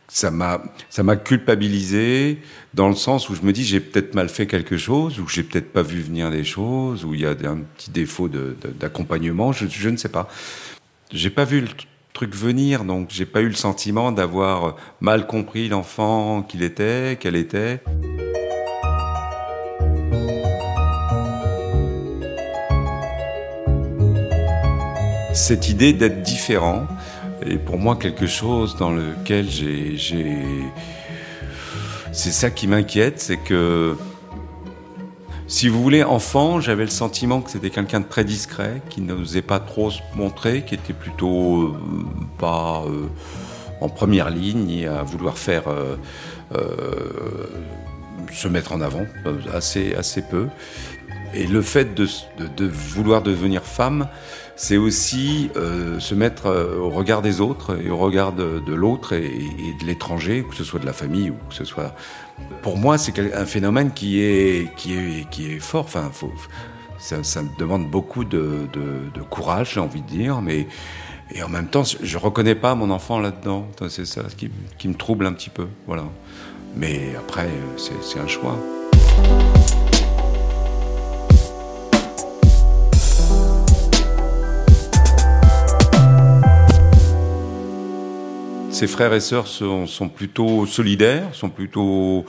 Ça 0.09 0.31
m'a, 0.31 0.62
ça 0.88 1.03
m'a 1.03 1.17
culpabilisé 1.17 2.38
dans 2.75 2.88
le 2.88 2.95
sens 2.95 3.29
où 3.29 3.35
je 3.35 3.43
me 3.43 3.53
dis 3.53 3.65
j'ai 3.65 3.81
peut-être 3.81 4.15
mal 4.15 4.29
fait 4.29 4.47
quelque 4.47 4.76
chose 4.76 5.19
ou 5.19 5.26
j'ai 5.26 5.43
peut-être 5.43 5.73
pas 5.73 5.83
vu 5.83 6.00
venir 6.00 6.31
des 6.31 6.45
choses 6.45 7.05
ou 7.05 7.15
il 7.15 7.23
y 7.23 7.26
a 7.26 7.31
un 7.31 7.59
petit 7.76 7.91
défaut 7.91 8.29
d'accompagnement. 8.29 9.53
Je, 9.53 9.88
ne 9.88 9.97
sais 9.97 10.09
pas. 10.09 10.29
J'ai 11.12 11.29
pas 11.29 11.45
vu 11.45 11.61
le 11.61 11.69
truc 12.12 12.35
venir, 12.35 12.85
donc 12.85 13.09
j'ai 13.11 13.26
pas 13.26 13.41
eu 13.41 13.49
le 13.49 13.55
sentiment 13.55 14.12
d'avoir 14.12 14.76
mal 15.00 15.26
compris 15.26 15.69
l'enfant 15.69 16.43
qu'il 16.43 16.62
était, 16.62 17.19
qu'elle 17.21 17.37
était. 17.37 17.81
Cette 25.37 25.69
idée 25.69 25.93
d'être 25.93 26.23
différent 26.23 26.87
est 27.43 27.59
pour 27.59 27.78
moi 27.78 27.97
quelque 27.97 28.26
chose 28.26 28.76
dans 28.76 28.90
lequel 28.90 29.49
j'ai. 29.49 29.97
C'est 32.12 32.33
ça 32.33 32.50
qui 32.50 32.66
m'inquiète, 32.66 33.21
c'est 33.21 33.37
que 33.37 33.95
si 35.47 35.69
vous 35.69 35.83
voulez, 35.83 36.02
enfant, 36.02 36.61
j'avais 36.61 36.85
le 36.85 36.90
sentiment 36.90 37.43
que 37.43 37.50
c'était 37.50 37.71
quelqu'un 37.71 38.00
de 38.00 38.07
très 38.07 38.25
discret, 38.25 38.81
qui 38.88 39.02
n'osait 39.02 39.43
pas 39.43 39.61
trop 39.61 39.90
se 39.90 40.00
montrer, 40.14 40.62
qui 40.62 40.75
était 40.75 40.95
plutôt 40.95 41.62
euh, 41.62 41.76
pas 42.38 42.83
euh, 42.87 43.07
en 43.81 43.90
première 43.90 44.31
ligne 44.31 44.88
à 44.88 45.02
vouloir 45.02 45.37
faire 45.37 45.64
euh, 45.69 45.97
se 48.33 48.49
mettre 48.49 48.73
en 48.73 48.81
avant, 48.81 49.05
assez, 49.52 49.95
assez 49.95 50.23
peu. 50.23 50.49
Et 51.35 51.47
le 51.47 51.61
fait 51.61 51.95
de 51.95 52.66
vouloir 52.66 53.21
devenir 53.21 53.62
femme, 53.62 54.09
c'est 54.56 54.78
aussi 54.78 55.50
euh, 55.56 56.00
se 56.00 56.14
mettre 56.14 56.46
euh, 56.46 56.78
au 56.78 56.88
regard 56.88 57.20
des 57.20 57.42
autres 57.42 57.78
et 57.80 57.90
au 57.90 57.98
regard 57.98 58.32
de, 58.32 58.60
l'autre 58.75 59.12
et, 59.12 59.76
de 59.78 59.86
l'étranger, 59.86 60.44
que 60.48 60.56
ce 60.56 60.64
soit 60.64 60.80
de 60.80 60.86
la 60.86 60.94
famille 60.94 61.30
ou 61.30 61.36
que 61.48 61.54
ce 61.54 61.64
soit. 61.64 61.94
Pour 62.62 62.78
moi, 62.78 62.96
c'est 62.98 63.18
un 63.34 63.46
phénomène 63.46 63.92
qui 63.92 64.20
est 64.20 64.75
qui 64.75 64.94
est 64.96 65.58
fort. 65.60 65.84
Enfin, 65.84 66.10
ça, 66.98 67.42
me 67.42 67.58
demande 67.58 67.90
beaucoup 67.90 68.25
de, 68.25 68.66
courage, 69.30 69.75
j'ai 69.75 69.80
envie 69.80 70.02
de 70.02 70.08
dire, 70.08 70.40
mais 70.40 70.66
et 71.34 71.42
en 71.42 71.48
même 71.48 71.66
temps, 71.66 71.82
je 71.84 72.18
reconnais 72.18 72.54
pas 72.54 72.75
mon 72.75 72.90
enfant 72.90 73.18
là-dedans. 73.18 73.68
C'est 73.88 74.06
ça 74.06 74.22
qui, 74.36 74.50
qui 74.78 74.88
me 74.88 74.94
trouble 74.94 75.26
un 75.26 75.32
petit 75.32 75.50
peu, 75.50 75.66
voilà. 75.86 76.04
Mais 76.75 77.14
après, 77.18 77.48
c'est 77.76 78.20
un 78.20 78.28
choix. 78.28 78.58
Ses 88.76 88.87
frères 88.87 89.14
et 89.14 89.21
sœurs 89.21 89.47
sont, 89.47 90.09
plutôt 90.14 90.66
solidaires, 90.66 91.35
sont 91.35 91.49
plutôt 91.49 92.26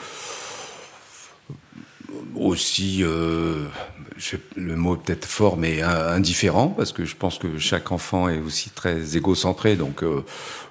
aussi, 2.36 3.00
euh, 3.04 3.66
le 4.56 4.76
mot 4.78 4.96
peut-être 4.96 5.26
fort, 5.26 5.58
mais 5.58 5.82
indifférent, 5.82 6.70
parce 6.70 6.94
que 6.94 7.04
je 7.04 7.18
pense 7.18 7.38
que 7.38 7.58
chaque 7.58 7.92
enfant 7.92 8.30
est 8.30 8.40
aussi 8.40 8.70
très 8.70 9.18
égocentré, 9.18 9.76
donc 9.76 10.04
euh, 10.04 10.24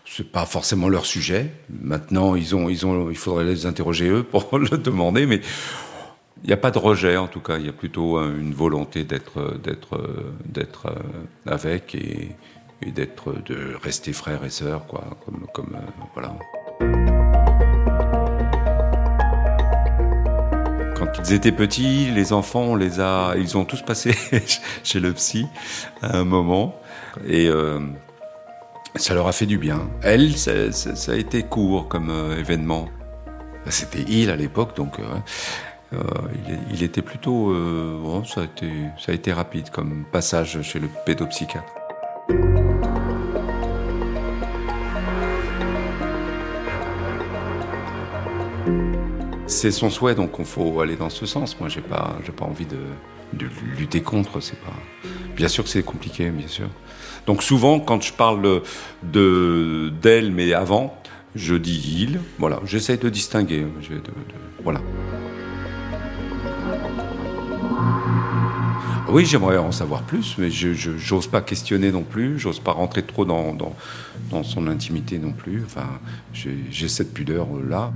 c'est 0.06 0.32
pas 0.32 0.46
forcément 0.46 0.88
leur 0.88 1.04
sujet. 1.04 1.50
Maintenant, 1.68 2.36
ils 2.36 2.56
ont, 2.56 2.70
ils 2.70 2.86
ont, 2.86 3.10
il 3.10 3.16
faudrait 3.18 3.44
les 3.44 3.66
interroger 3.66 4.08
eux 4.08 4.22
pour 4.22 4.58
le 4.58 4.78
demander, 4.78 5.26
mais 5.26 5.42
il 6.42 6.46
n'y 6.46 6.54
a 6.54 6.58
pas 6.58 6.70
de 6.70 6.78
rejet 6.78 7.18
en 7.18 7.28
tout 7.28 7.40
cas. 7.40 7.58
Il 7.58 7.66
y 7.66 7.68
a 7.68 7.72
plutôt 7.72 8.18
une 8.18 8.54
volonté 8.54 9.04
d'être, 9.04 9.58
d'être, 9.62 10.00
d'être 10.46 10.86
avec 11.44 11.94
et 11.94 12.30
et 12.82 12.90
d'être, 12.90 13.32
de 13.32 13.76
rester 13.82 14.12
frères 14.12 14.44
et 14.44 14.50
sœurs, 14.50 14.86
quoi, 14.86 15.04
comme, 15.24 15.46
comme 15.52 15.76
euh, 15.76 16.04
voilà. 16.14 16.34
Quand 20.96 21.12
ils 21.18 21.32
étaient 21.32 21.52
petits, 21.52 22.10
les 22.14 22.32
enfants, 22.32 22.74
les 22.74 23.00
a, 23.00 23.34
ils 23.36 23.56
ont 23.56 23.64
tous 23.64 23.82
passé 23.82 24.14
chez 24.84 25.00
le 25.00 25.12
psy 25.12 25.46
à 26.02 26.18
un 26.18 26.24
moment, 26.24 26.78
et 27.26 27.48
euh, 27.48 27.80
ça 28.94 29.14
leur 29.14 29.26
a 29.26 29.32
fait 29.32 29.46
du 29.46 29.58
bien. 29.58 29.88
Elle, 30.02 30.36
ça, 30.36 30.52
a 30.52 31.16
été 31.16 31.42
court 31.42 31.88
comme 31.88 32.10
euh, 32.10 32.38
événement. 32.38 32.88
C'était 33.68 34.04
il 34.06 34.30
à 34.30 34.36
l'époque, 34.36 34.76
donc. 34.76 34.98
Il, 35.92 36.58
il, 36.72 36.82
était 36.82 37.00
plutôt, 37.00 37.54
bon, 37.54 38.22
ça 38.24 38.42
a 38.42 38.44
été, 38.44 38.70
ça 38.98 39.12
a 39.12 39.14
été 39.14 39.32
rapide 39.32 39.70
comme 39.70 40.04
passage 40.12 40.60
chez 40.62 40.78
le 40.78 40.88
pédopsychiatre. 41.06 41.85
C'est 49.46 49.70
son 49.70 49.90
souhait, 49.90 50.16
donc 50.16 50.32
il 50.38 50.44
faut 50.44 50.80
aller 50.80 50.96
dans 50.96 51.10
ce 51.10 51.24
sens. 51.24 51.58
Moi, 51.60 51.68
j'ai 51.68 51.80
pas, 51.80 52.18
pas 52.36 52.44
envie 52.44 52.66
de, 52.66 53.46
lutter 53.78 54.02
contre. 54.02 54.40
C'est 54.40 54.58
pas. 54.58 54.72
Bien 55.36 55.48
sûr 55.48 55.64
que 55.64 55.70
c'est 55.70 55.84
compliqué, 55.84 56.30
bien 56.30 56.48
sûr. 56.48 56.68
Donc 57.26 57.42
souvent, 57.42 57.78
quand 57.78 58.02
je 58.02 58.12
parle 58.12 58.62
de 59.02 59.92
d'elle, 60.02 60.32
mais 60.32 60.52
avant, 60.52 61.00
je 61.36 61.54
dis 61.54 61.96
il. 62.00 62.20
Voilà, 62.38 62.60
j'essaye 62.64 62.98
de 62.98 63.08
distinguer. 63.08 63.66
Voilà. 64.64 64.80
Oui, 69.08 69.24
j'aimerais 69.24 69.58
en 69.58 69.70
savoir 69.70 70.02
plus, 70.02 70.36
mais 70.36 70.50
je 70.50 70.90
n'ose 71.14 71.28
pas 71.28 71.40
questionner 71.40 71.92
non 71.92 72.02
plus, 72.02 72.40
j'ose 72.40 72.58
pas 72.58 72.72
rentrer 72.72 73.04
trop 73.04 73.24
dans, 73.24 73.54
dans, 73.54 73.74
dans, 74.30 74.42
son 74.42 74.66
intimité 74.66 75.18
non 75.18 75.30
plus. 75.30 75.62
Enfin, 75.64 75.86
j'ai 76.32 76.88
cette 76.88 77.14
pudeur-là. 77.14 77.92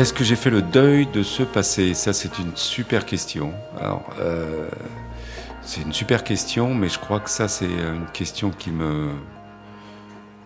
Est-ce 0.00 0.14
que 0.14 0.24
j'ai 0.24 0.34
fait 0.34 0.48
le 0.48 0.62
deuil 0.62 1.06
de 1.12 1.22
ce 1.22 1.42
passé? 1.42 1.92
Ça, 1.92 2.14
c'est 2.14 2.38
une 2.38 2.56
super 2.56 3.04
question. 3.04 3.52
Alors, 3.78 4.08
euh, 4.18 4.66
c'est 5.60 5.82
une 5.82 5.92
super 5.92 6.24
question, 6.24 6.72
mais 6.72 6.88
je 6.88 6.98
crois 6.98 7.20
que 7.20 7.28
ça, 7.28 7.48
c'est 7.48 7.66
une 7.66 8.06
question 8.14 8.48
qui 8.48 8.70
me 8.70 9.10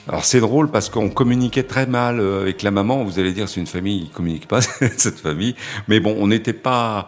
alors 0.08 0.24
c'est 0.24 0.40
drôle 0.40 0.70
parce 0.70 0.90
qu'on 0.90 1.08
communiquait 1.08 1.62
très 1.62 1.86
mal 1.86 2.18
euh, 2.18 2.40
avec 2.40 2.62
la 2.62 2.72
maman. 2.72 3.04
Vous 3.04 3.20
allez 3.20 3.32
dire 3.32 3.48
c'est 3.48 3.60
une 3.60 3.68
famille, 3.68 4.02
ils 4.02 4.10
communiquent 4.10 4.48
pas 4.48 4.60
cette 4.96 5.20
famille. 5.20 5.54
Mais 5.86 6.00
bon, 6.00 6.16
on 6.18 6.26
n'était 6.26 6.52
pas, 6.52 7.06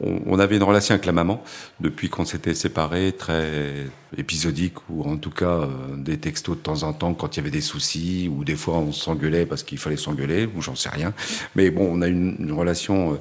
on, 0.00 0.38
avait 0.38 0.56
une 0.56 0.62
relation 0.62 0.94
avec 0.94 1.06
la 1.06 1.12
maman 1.12 1.42
depuis 1.80 2.08
qu'on 2.08 2.24
s'était 2.24 2.54
séparés, 2.54 3.12
très 3.12 3.86
épisodique 4.16 4.74
ou 4.88 5.02
en 5.04 5.16
tout 5.16 5.30
cas 5.30 5.46
euh, 5.46 5.68
des 5.96 6.18
textos 6.18 6.56
de 6.56 6.62
temps 6.62 6.82
en 6.84 6.92
temps 6.92 7.14
quand 7.14 7.36
il 7.36 7.38
y 7.38 7.40
avait 7.40 7.50
des 7.50 7.60
soucis 7.60 8.30
ou 8.32 8.44
des 8.44 8.54
fois 8.54 8.76
on 8.78 8.92
s'engueulait 8.92 9.46
parce 9.46 9.62
qu'il 9.62 9.78
fallait 9.78 9.96
s'engueuler 9.96 10.48
ou 10.56 10.62
j'en 10.62 10.76
sais 10.76 10.88
rien. 10.88 11.12
Mais 11.56 11.70
bon, 11.70 11.88
on 11.90 12.02
a 12.02 12.08
une, 12.08 12.52
relation. 12.52 13.14
Euh, 13.14 13.16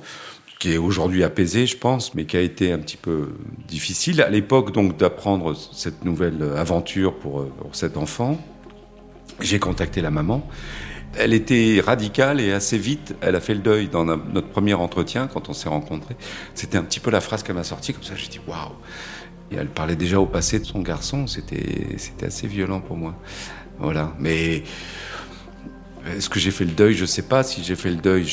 qui 0.59 0.73
est 0.73 0.77
aujourd'hui 0.77 1.23
apaisée, 1.23 1.65
je 1.65 1.75
pense, 1.75 2.13
mais 2.13 2.25
qui 2.25 2.37
a 2.37 2.39
été 2.39 2.71
un 2.71 2.77
petit 2.77 2.95
peu 2.95 3.29
difficile 3.67 4.21
à 4.21 4.29
l'époque 4.29 4.71
donc 4.71 4.95
d'apprendre 4.95 5.55
cette 5.55 6.05
nouvelle 6.05 6.37
aventure 6.55 7.15
pour, 7.15 7.47
pour 7.47 7.75
cet 7.75 7.97
enfant. 7.97 8.39
J'ai 9.39 9.57
contacté 9.57 10.01
la 10.01 10.11
maman. 10.11 10.47
Elle 11.17 11.33
était 11.33 11.81
radicale 11.85 12.39
et 12.39 12.53
assez 12.53 12.77
vite, 12.77 13.15
elle 13.21 13.35
a 13.35 13.41
fait 13.41 13.53
le 13.53 13.59
deuil 13.59 13.89
dans 13.89 14.05
notre 14.05 14.47
premier 14.47 14.73
entretien 14.73 15.27
quand 15.27 15.49
on 15.49 15.53
s'est 15.53 15.69
rencontrés. 15.69 16.15
C'était 16.55 16.77
un 16.77 16.83
petit 16.83 17.01
peu 17.01 17.11
la 17.11 17.19
phrase 17.19 17.43
qu'elle 17.43 17.55
m'a 17.55 17.63
sortie 17.63 17.93
comme 17.93 18.03
ça. 18.03 18.15
J'ai 18.15 18.27
dit 18.27 18.39
waouh. 18.47 18.71
Et 19.51 19.55
elle 19.55 19.67
parlait 19.67 19.97
déjà 19.97 20.19
au 20.19 20.25
passé 20.25 20.59
de 20.59 20.65
son 20.65 20.79
garçon. 20.79 21.27
C'était 21.27 22.25
assez 22.25 22.47
violent 22.47 22.79
pour 22.79 22.95
moi. 22.95 23.15
Voilà. 23.79 24.13
Mais 24.19 24.63
est-ce 26.07 26.29
que 26.29 26.39
j'ai 26.39 26.51
fait 26.51 26.65
le 26.65 26.71
deuil? 26.71 26.93
Je 26.93 27.05
sais 27.05 27.23
pas 27.23 27.43
si 27.43 27.63
j'ai 27.63 27.75
fait 27.75 27.89
le 27.89 27.97
deuil. 27.97 28.25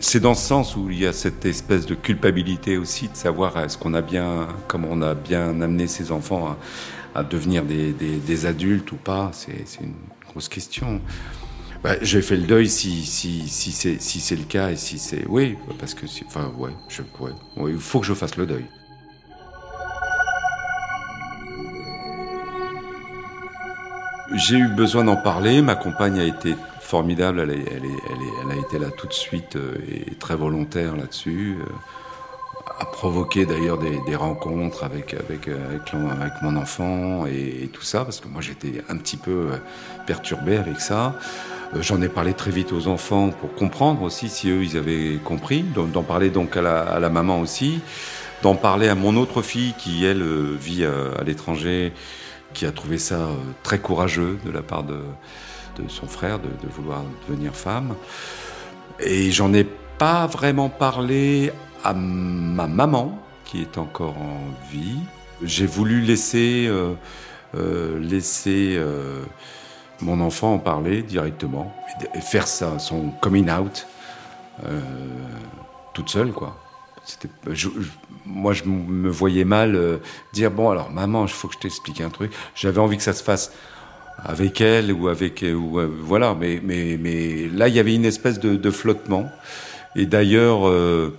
C'est 0.00 0.20
dans 0.20 0.34
ce 0.34 0.46
sens 0.46 0.76
où 0.76 0.90
il 0.90 0.98
y 0.98 1.06
a 1.06 1.12
cette 1.12 1.44
espèce 1.44 1.86
de 1.86 1.94
culpabilité 1.94 2.76
aussi 2.76 3.08
de 3.08 3.16
savoir 3.16 3.58
est-ce 3.58 3.78
qu'on 3.78 3.94
a 3.94 4.02
bien, 4.02 4.48
comment 4.66 4.88
on 4.90 5.02
a 5.02 5.14
bien 5.14 5.60
amené 5.60 5.86
ses 5.86 6.10
enfants 6.10 6.56
à, 7.14 7.22
devenir 7.22 7.64
des, 7.64 8.46
adultes 8.46 8.92
ou 8.92 8.96
pas, 8.96 9.30
question. 10.46 11.00
Bah, 11.82 11.94
J'ai 12.02 12.22
fait 12.22 12.36
le 12.36 12.46
deuil 12.46 12.68
si, 12.68 13.04
si, 13.04 13.48
si 13.48 13.72
c'est 13.72 14.00
si 14.00 14.36
le 14.36 14.44
cas 14.44 14.70
et 14.70 14.76
si 14.76 14.98
c'est... 14.98 15.24
Oui, 15.28 15.56
parce 15.78 15.94
que... 15.94 16.06
Enfin, 16.26 16.52
ouais, 16.56 16.70
je, 16.88 17.02
ouais, 17.20 17.32
il 17.72 17.78
faut 17.78 18.00
que 18.00 18.06
je 18.06 18.14
fasse 18.14 18.36
le 18.36 18.46
deuil. 18.46 18.64
J'ai 24.34 24.58
eu 24.58 24.68
besoin 24.68 25.04
d'en 25.04 25.16
parler. 25.16 25.62
Ma 25.62 25.74
compagne 25.74 26.20
a 26.20 26.24
été 26.24 26.54
formidable. 26.80 27.40
Elle, 27.40 27.50
elle, 27.50 27.82
elle, 27.82 28.50
a 28.50 28.60
été 28.60 28.78
là 28.78 28.90
tout 28.90 29.06
de 29.06 29.12
suite 29.12 29.56
euh, 29.56 29.76
et 29.88 30.14
très 30.16 30.36
volontaire 30.36 30.96
là-dessus. 30.96 31.56
Euh, 32.78 32.82
a 32.82 32.84
provoqué 32.84 33.46
d'ailleurs 33.46 33.78
des, 33.78 34.16
rencontres 34.16 34.84
avec, 34.84 35.14
avec, 35.14 35.48
avec, 35.48 36.42
mon 36.42 36.56
enfant 36.56 37.26
et, 37.26 37.68
tout 37.72 37.82
ça, 37.82 38.04
parce 38.04 38.20
que 38.20 38.28
moi 38.28 38.40
j'étais 38.40 38.82
un 38.88 38.96
petit 38.96 39.16
peu 39.16 39.48
perturbé 40.06 40.56
avec 40.56 40.80
ça. 40.80 41.14
J'en 41.80 42.00
ai 42.00 42.08
parlé 42.08 42.32
très 42.32 42.50
vite 42.50 42.72
aux 42.72 42.88
enfants 42.88 43.30
pour 43.30 43.54
comprendre 43.54 44.02
aussi 44.02 44.28
si 44.28 44.48
eux 44.48 44.62
ils 44.62 44.76
avaient 44.76 45.18
compris, 45.22 45.62
d'en 45.62 46.02
parler 46.02 46.30
donc 46.30 46.56
à 46.56 46.62
la, 46.62 46.80
à 46.80 46.98
la 46.98 47.10
maman 47.10 47.40
aussi, 47.40 47.80
d'en 48.42 48.54
parler 48.54 48.88
à 48.88 48.94
mon 48.94 49.16
autre 49.16 49.42
fille 49.42 49.74
qui 49.76 50.04
elle 50.04 50.22
vit 50.56 50.84
à 50.84 51.22
l'étranger 51.24 51.92
qui 52.54 52.66
a 52.66 52.72
trouvé 52.72 52.98
ça 52.98 53.14
euh, 53.14 53.34
très 53.62 53.78
courageux 53.78 54.38
de 54.44 54.50
la 54.50 54.62
part 54.62 54.84
de, 54.84 54.98
son 55.88 56.06
frère 56.06 56.38
de, 56.38 56.48
vouloir 56.68 57.02
devenir 57.28 57.54
femme. 57.54 57.94
Et 58.98 59.30
j'en 59.30 59.52
ai 59.54 59.64
pas 59.64 60.26
vraiment 60.26 60.68
parlé 60.68 61.52
à 61.84 61.94
ma 61.94 62.66
maman, 62.66 63.18
qui 63.44 63.62
est 63.62 63.78
encore 63.78 64.16
en 64.18 64.40
vie. 64.70 64.98
J'ai 65.42 65.66
voulu 65.66 66.00
laisser, 66.00 66.66
euh, 66.68 66.94
euh, 67.56 67.98
laisser 68.00 68.80
mon 70.00 70.20
enfant 70.20 70.54
en 70.54 70.58
parler 70.58 71.02
directement 71.02 71.74
et 72.14 72.20
faire 72.20 72.46
son 72.46 73.10
coming 73.20 73.50
out 73.50 73.86
toute 75.94 76.10
seule, 76.10 76.32
quoi 76.32 76.56
moi, 78.26 78.52
je 78.52 78.64
me 78.64 79.08
voyais 79.08 79.44
mal 79.44 79.74
euh, 79.74 79.98
dire 80.32 80.50
bon, 80.50 80.70
alors 80.70 80.90
maman, 80.90 81.24
il 81.24 81.32
faut 81.32 81.48
que 81.48 81.54
je 81.54 81.60
t'explique 81.60 82.00
un 82.00 82.10
truc. 82.10 82.32
J'avais 82.54 82.78
envie 82.78 82.96
que 82.96 83.02
ça 83.02 83.12
se 83.12 83.22
fasse 83.22 83.52
avec 84.18 84.60
elle 84.60 84.92
ou 84.92 85.08
avec 85.08 85.42
ou, 85.42 85.78
euh, 85.78 85.88
voilà, 86.02 86.34
mais 86.38 86.60
mais 86.62 86.98
mais 87.00 87.48
là, 87.48 87.68
il 87.68 87.74
y 87.74 87.78
avait 87.78 87.94
une 87.94 88.04
espèce 88.04 88.38
de, 88.38 88.70
flottement. 88.70 89.30
Et 89.96 90.06
d'ailleurs, 90.06 90.68
euh, 90.68 91.18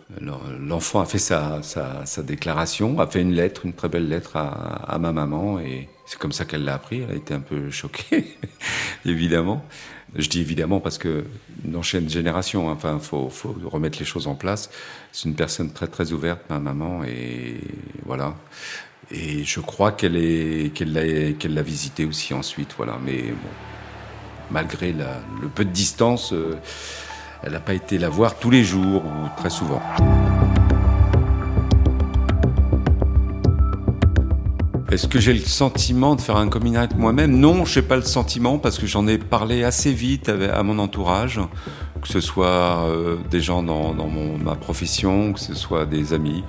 l'enfant 0.60 1.02
a 1.02 1.06
fait 1.06 1.18
sa, 1.20 1.62
sa, 1.64 2.24
déclaration, 2.24 3.00
a 3.00 3.08
fait 3.08 3.22
une 3.22 3.34
lettre, 3.34 3.66
une 3.66 3.74
très 3.74 3.90
belle 3.90 4.08
lettre 4.08 4.38
à, 4.38 4.48
à 4.94 5.00
ma 5.00 5.12
maman, 5.12 5.60
et 5.60 5.90
c'est 6.06 6.20
comme 6.20 6.32
ça 6.32 6.46
qu'elle 6.46 6.64
l'a 6.64 6.76
appris. 6.76 7.02
Elle 7.02 7.12
a 7.12 7.16
été 7.16 7.34
un 7.34 7.40
peu 7.40 7.70
choquée, 7.72 8.38
évidemment. 9.06 9.66
Je 10.16 10.28
dis 10.28 10.42
évidemment 10.42 10.80
parce 10.80 10.98
que 10.98 11.26
ancienne 11.76 12.10
génération, 12.10 12.70
hein. 12.70 12.74
enfin, 12.74 13.00
faut, 13.00 13.30
faut 13.30 13.56
remettre 13.66 14.00
les 14.00 14.06
choses 14.06 14.28
en 14.28 14.36
place. 14.36 14.72
C'est 15.12 15.30
une 15.30 15.36
personne 15.36 15.72
très 15.72 15.88
très 15.88 16.12
ouverte, 16.12 16.42
ma 16.50 16.60
maman, 16.60 17.04
et 17.04 17.58
voilà. 18.06 18.36
Et 19.12 19.44
je 19.44 19.60
crois 19.60 19.92
qu'elle 19.92 20.16
est 20.16 20.74
qu'elle 20.74 20.94
l'a 20.94 21.34
qu'elle 21.34 21.54
l'a 21.54 21.62
visité 21.62 22.06
aussi 22.06 22.34
ensuite, 22.34 22.74
voilà. 22.78 22.98
Mais 23.04 23.22
bon, 23.22 23.50
malgré 24.52 24.94
la, 24.94 25.22
le 25.42 25.48
peu 25.48 25.66
de 25.66 25.72
distance, 25.72 26.34
euh, 26.34 26.56
elle 27.43 27.53
n'a 27.53 27.60
pas 27.60 27.74
été 27.74 27.98
la 27.98 28.10
voir 28.10 28.36
tous 28.36 28.50
les 28.50 28.63
jours 28.63 29.03
ou 29.05 29.29
très 29.38 29.50
souvent. 29.50 29.81
Est-ce 34.91 35.08
que 35.08 35.19
j'ai 35.19 35.34
le 35.34 35.39
sentiment 35.39 36.15
de 36.15 36.22
faire 36.22 36.38
un 36.38 36.50
coming 36.50 36.75
out 36.75 36.96
moi-même? 36.98 37.39
Non, 37.39 37.63
je 37.63 37.79
n'ai 37.79 37.86
pas 37.86 37.96
le 37.96 38.01
sentiment 38.01 38.58
parce 38.58 38.79
que 38.79 38.88
j'en 38.88 39.08
ai 39.08 39.19
parlé 39.19 39.63
assez 39.63 39.93
vite 39.93 40.29
à 40.29 40.63
mon 40.63 40.79
entourage, 40.79 41.39
que 42.01 42.08
ce 42.08 42.19
soit 42.19 42.88
euh, 42.88 43.17
des 43.29 43.39
gens 43.39 43.62
dans, 43.62 43.93
ma 44.43 44.55
profession, 44.55 45.34
que 45.34 45.39
ce 45.39 45.53
soit 45.53 45.86
des 45.86 46.13
amis. 46.13 46.43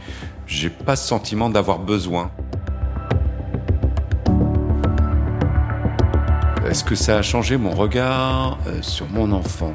J'ai 0.46 0.70
pas 0.70 0.96
ce 0.96 1.06
sentiment 1.06 1.50
d'avoir 1.50 1.80
besoin. 1.80 2.30
Est-ce 6.66 6.82
que 6.82 6.94
ça 6.94 7.18
a 7.18 7.22
changé 7.22 7.58
mon 7.58 7.72
regard 7.72 8.58
euh, 8.66 8.80
sur 8.80 9.06
mon 9.10 9.32
enfant? 9.32 9.74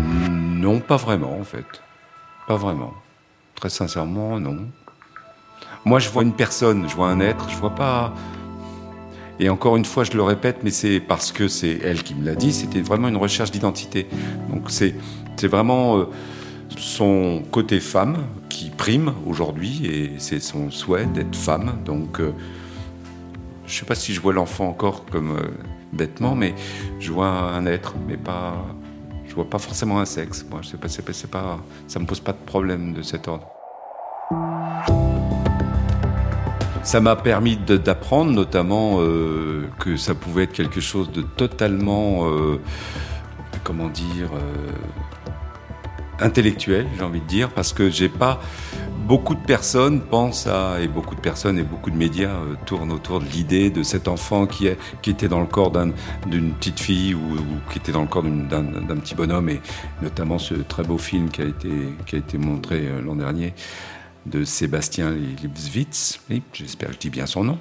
Non, 0.00 0.80
pas 0.80 0.96
vraiment 0.96 1.38
en 1.38 1.44
fait. 1.44 1.66
Pas 2.46 2.56
vraiment. 2.56 2.94
Très 3.54 3.70
sincèrement, 3.70 4.38
non. 4.38 4.68
Moi, 5.84 5.98
je 5.98 6.08
vois 6.08 6.22
une 6.22 6.32
personne, 6.32 6.88
je 6.88 6.94
vois 6.94 7.08
un 7.08 7.20
être, 7.20 7.48
je 7.50 7.56
vois 7.56 7.74
pas. 7.74 8.14
Et 9.40 9.48
encore 9.48 9.76
une 9.76 9.84
fois, 9.84 10.04
je 10.04 10.12
le 10.12 10.22
répète, 10.22 10.58
mais 10.64 10.70
c'est 10.70 11.00
parce 11.00 11.30
que 11.30 11.46
c'est 11.46 11.78
elle 11.82 12.02
qui 12.02 12.14
me 12.14 12.24
l'a 12.24 12.34
dit, 12.34 12.52
c'était 12.52 12.80
vraiment 12.80 13.08
une 13.08 13.16
recherche 13.16 13.50
d'identité. 13.50 14.06
Donc 14.50 14.70
c'est 14.70 14.94
vraiment 15.42 15.98
euh, 15.98 16.04
son 16.76 17.42
côté 17.50 17.78
femme 17.80 18.26
qui 18.48 18.70
prime 18.70 19.12
aujourd'hui 19.26 19.86
et 19.86 20.12
c'est 20.18 20.40
son 20.40 20.70
souhait 20.70 21.06
d'être 21.06 21.36
femme. 21.36 21.78
Donc 21.84 22.20
euh, 22.20 22.32
je 23.66 23.78
sais 23.78 23.86
pas 23.86 23.94
si 23.94 24.12
je 24.12 24.20
vois 24.20 24.32
l'enfant 24.32 24.68
encore 24.68 25.04
comme 25.06 25.36
euh, 25.36 25.50
bêtement, 25.92 26.34
mais 26.34 26.54
je 26.98 27.12
vois 27.12 27.28
un 27.28 27.66
être, 27.66 27.94
mais 28.08 28.16
pas. 28.16 28.56
Je 29.28 29.34
vois 29.34 29.48
pas 29.48 29.58
forcément 29.58 30.00
un 30.00 30.06
sexe. 30.06 30.44
Moi, 30.50 30.60
je 30.62 30.76
pas, 30.76 30.88
pas, 31.30 31.58
ça 31.86 31.98
me 31.98 32.06
pose 32.06 32.20
pas 32.20 32.32
de 32.32 32.38
problème 32.38 32.94
de 32.94 33.02
cet 33.02 33.28
ordre. 33.28 33.46
Ça 36.82 37.00
m'a 37.00 37.16
permis 37.16 37.56
d'apprendre 37.56 38.32
notamment 38.32 39.00
euh, 39.00 39.68
que 39.78 39.96
ça 39.96 40.14
pouvait 40.14 40.44
être 40.44 40.52
quelque 40.52 40.80
chose 40.80 41.12
de 41.12 41.20
totalement, 41.20 42.26
euh, 42.30 42.58
comment 43.62 43.88
dire, 43.88 44.30
euh, 44.32 44.72
intellectuel, 46.20 46.86
j'ai 46.96 47.04
envie 47.04 47.20
de 47.20 47.26
dire, 47.26 47.50
parce 47.50 47.74
que 47.74 47.90
j'ai 47.90 48.08
pas 48.08 48.40
beaucoup 49.08 49.34
de 49.34 49.40
personnes 49.40 50.02
pensent 50.02 50.46
à 50.46 50.80
et 50.80 50.86
beaucoup 50.86 51.14
de 51.14 51.20
personnes 51.20 51.58
et 51.58 51.62
beaucoup 51.62 51.90
de 51.90 51.96
médias 51.96 52.36
tournent 52.66 52.92
autour 52.92 53.20
de 53.20 53.24
l'idée 53.24 53.70
de 53.70 53.82
cet 53.82 54.06
enfant 54.06 54.46
qui, 54.46 54.68
était 55.06 55.28
dans 55.28 55.40
le 55.40 55.46
corps 55.46 55.72
d'une 56.26 56.52
petite 56.52 56.78
fille 56.78 57.14
ou, 57.14 57.36
qui 57.72 57.78
était 57.78 57.92
dans 57.92 58.02
le 58.02 58.06
corps 58.06 58.22
d'un 58.22 58.96
petit 58.98 59.14
bonhomme. 59.14 59.48
Et 59.48 59.60
notamment 60.02 60.38
ce 60.38 60.54
très 60.54 60.82
beau 60.82 60.98
film 60.98 61.30
qui 61.30 61.40
a 61.40 61.46
été 61.46 61.70
qui 62.06 62.16
a 62.16 62.18
été 62.18 62.36
montré 62.36 62.86
l'an 63.02 63.16
dernier 63.16 63.54
de 64.26 64.44
Sébastien 64.44 65.10
Lipswitz, 65.10 66.20
j'espère 66.52 66.88
que 66.88 66.94
je 66.94 66.98
dis 66.98 67.10
bien 67.10 67.24
son 67.24 67.44
nom, 67.44 67.58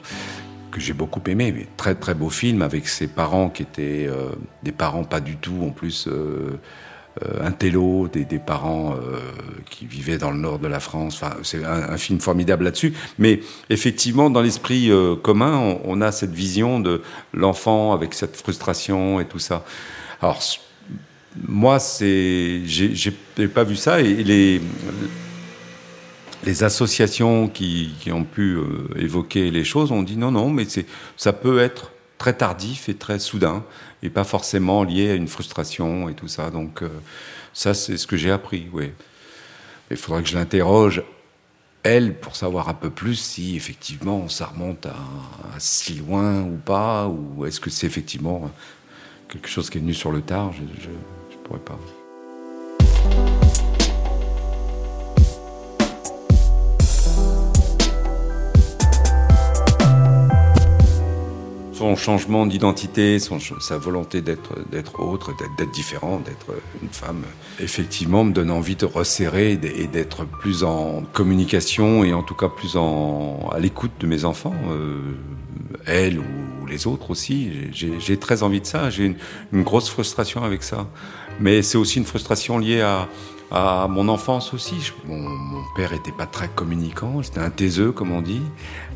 que 0.71 0.81
j'ai 0.81 0.93
beaucoup 0.93 1.21
aimé, 1.27 1.53
mais 1.55 1.67
très 1.77 1.95
très 1.95 2.13
beau 2.13 2.29
film 2.29 2.61
avec 2.61 2.87
ses 2.87 3.07
parents 3.07 3.49
qui 3.49 3.63
étaient 3.63 4.05
euh, 4.09 4.31
des 4.63 4.73
parents 4.73 5.05
pas 5.05 5.21
du 5.21 5.37
tout 5.37 5.59
en 5.63 5.69
plus 5.69 6.07
euh, 6.07 6.11
euh 6.11 6.57
un 7.41 7.51
télo, 7.51 8.07
des, 8.07 8.25
des 8.25 8.39
parents 8.39 8.93
euh, 8.93 9.19
qui 9.69 9.85
vivaient 9.85 10.17
dans 10.17 10.31
le 10.31 10.37
nord 10.37 10.59
de 10.59 10.67
la 10.67 10.79
France. 10.79 11.21
Enfin, 11.21 11.35
c'est 11.43 11.63
un, 11.63 11.97
film 11.97 12.19
formidable 12.19 12.65
là-dessus. 12.65 12.93
Mais 13.17 13.41
effectivement, 13.69 14.29
dans 14.29 14.41
l'esprit 14.41 14.91
commun, 15.23 15.77
on, 15.83 16.01
a 16.01 16.11
cette 16.11 16.33
vision 16.33 16.79
de 16.79 17.01
l'enfant 17.33 17.93
avec 17.93 18.13
cette 18.13 18.35
frustration 18.35 19.19
et 19.19 19.25
tout 19.25 19.39
ça. 19.39 19.65
Alors 20.21 20.41
moi, 21.47 21.79
c'est 21.79 22.61
j'ai 22.65 23.11
pas 23.47 23.63
vu 23.63 23.75
ça 23.75 24.01
et 24.01 24.23
les 24.23 24.61
les 26.47 26.63
associations 26.63 27.47
qui, 27.47 27.91
ont 28.11 28.23
pu 28.23 28.55
euh, 28.55 28.87
évoquer 28.97 29.51
les 29.51 29.63
choses 29.63 29.91
ont 29.91 30.03
dit 30.03 30.17
non, 30.17 30.31
non, 30.31 30.49
mais 30.49 30.65
ça 31.17 31.33
peut 31.33 31.59
être 31.59 31.91
très 32.17 32.33
tardif 32.33 32.89
et 32.89 32.95
très 32.95 33.19
soudain, 33.19 33.63
et 34.03 34.09
pas 34.09 34.23
forcément 34.23 34.83
lié 34.83 35.11
à 35.11 35.15
une 35.15 35.27
frustration 35.27 36.09
et 36.09 36.13
tout 36.13 36.27
ça. 36.27 36.49
Donc 36.49 36.81
euh, 36.81 36.89
ça, 37.53 37.73
c'est 37.73 37.97
ce 37.97 38.07
que 38.07 38.17
j'ai 38.17 38.31
appris, 38.31 38.67
oui. 38.73 38.91
Il 39.89 39.97
faudrait 39.97 40.21
que 40.21 40.29
je 40.29 40.35
l'interroge, 40.35 41.03
elle, 41.83 42.13
pour 42.13 42.35
savoir 42.35 42.67
un 42.67 42.73
peu 42.73 42.89
plus 42.89 43.15
si 43.15 43.55
effectivement 43.55 44.27
ça 44.27 44.47
remonte 44.47 44.85
à, 44.85 44.95
si 45.59 45.95
loin 45.95 46.41
ou 46.41 46.57
pas, 46.57 47.07
ou 47.07 47.45
est-ce 47.45 47.59
que 47.59 47.69
c'est 47.69 47.87
effectivement 47.87 48.51
quelque 49.29 49.47
chose 49.47 49.69
qui 49.69 49.77
est 49.77 49.81
venu 49.81 49.93
sur 49.93 50.11
le 50.11 50.21
tard, 50.21 50.51
je 50.53 50.89
ne 50.89 51.43
pourrais 51.43 51.59
pas. 51.59 51.79
Son 61.77 61.95
changement 61.95 62.45
d'identité, 62.47 63.19
sa 63.19 63.77
volonté 63.77 64.21
d'être 64.21 64.99
autre, 64.99 65.31
d'être 65.57 65.71
différent, 65.71 66.19
d'être 66.19 66.47
une 66.81 66.89
femme, 66.89 67.23
effectivement, 67.59 68.23
me 68.23 68.31
donne 68.31 68.49
envie 68.49 68.75
de 68.75 68.85
resserrer 68.85 69.51
et 69.51 69.87
d'être 69.87 70.25
plus 70.25 70.63
en 70.63 71.03
communication 71.13 72.03
et 72.03 72.13
en 72.13 72.23
tout 72.23 72.33
cas 72.33 72.49
plus 72.49 72.77
en 72.77 73.49
à 73.51 73.59
l'écoute 73.59 73.91
de 73.99 74.07
mes 74.07 74.25
enfants, 74.25 74.55
euh, 74.69 74.99
elle 75.85 76.19
ou 76.19 76.65
les 76.67 76.87
autres 76.87 77.11
aussi. 77.11 77.51
J'ai 77.71 78.17
très 78.17 78.41
envie 78.43 78.61
de 78.61 78.65
ça. 78.65 78.89
J'ai 78.89 79.15
une, 79.51 79.63
grosse 79.63 79.89
frustration 79.89 80.43
avec 80.43 80.63
ça, 80.63 80.87
mais 81.39 81.61
c'est 81.61 81.77
aussi 81.77 81.99
une 81.99 82.05
frustration 82.05 82.57
liée 82.57 82.81
à 82.81 83.07
à 83.51 83.87
mon 83.89 84.09
enfance 84.09 84.53
aussi. 84.53 84.91
Mon, 85.05 85.25
père 85.75 85.93
était 85.93 86.11
pas 86.11 86.25
très 86.25 86.47
communicant, 86.47 87.21
c'était 87.21 87.39
un 87.39 87.49
taiseux 87.49 87.91
comme 87.91 88.11
on 88.11 88.21
dit. 88.21 88.41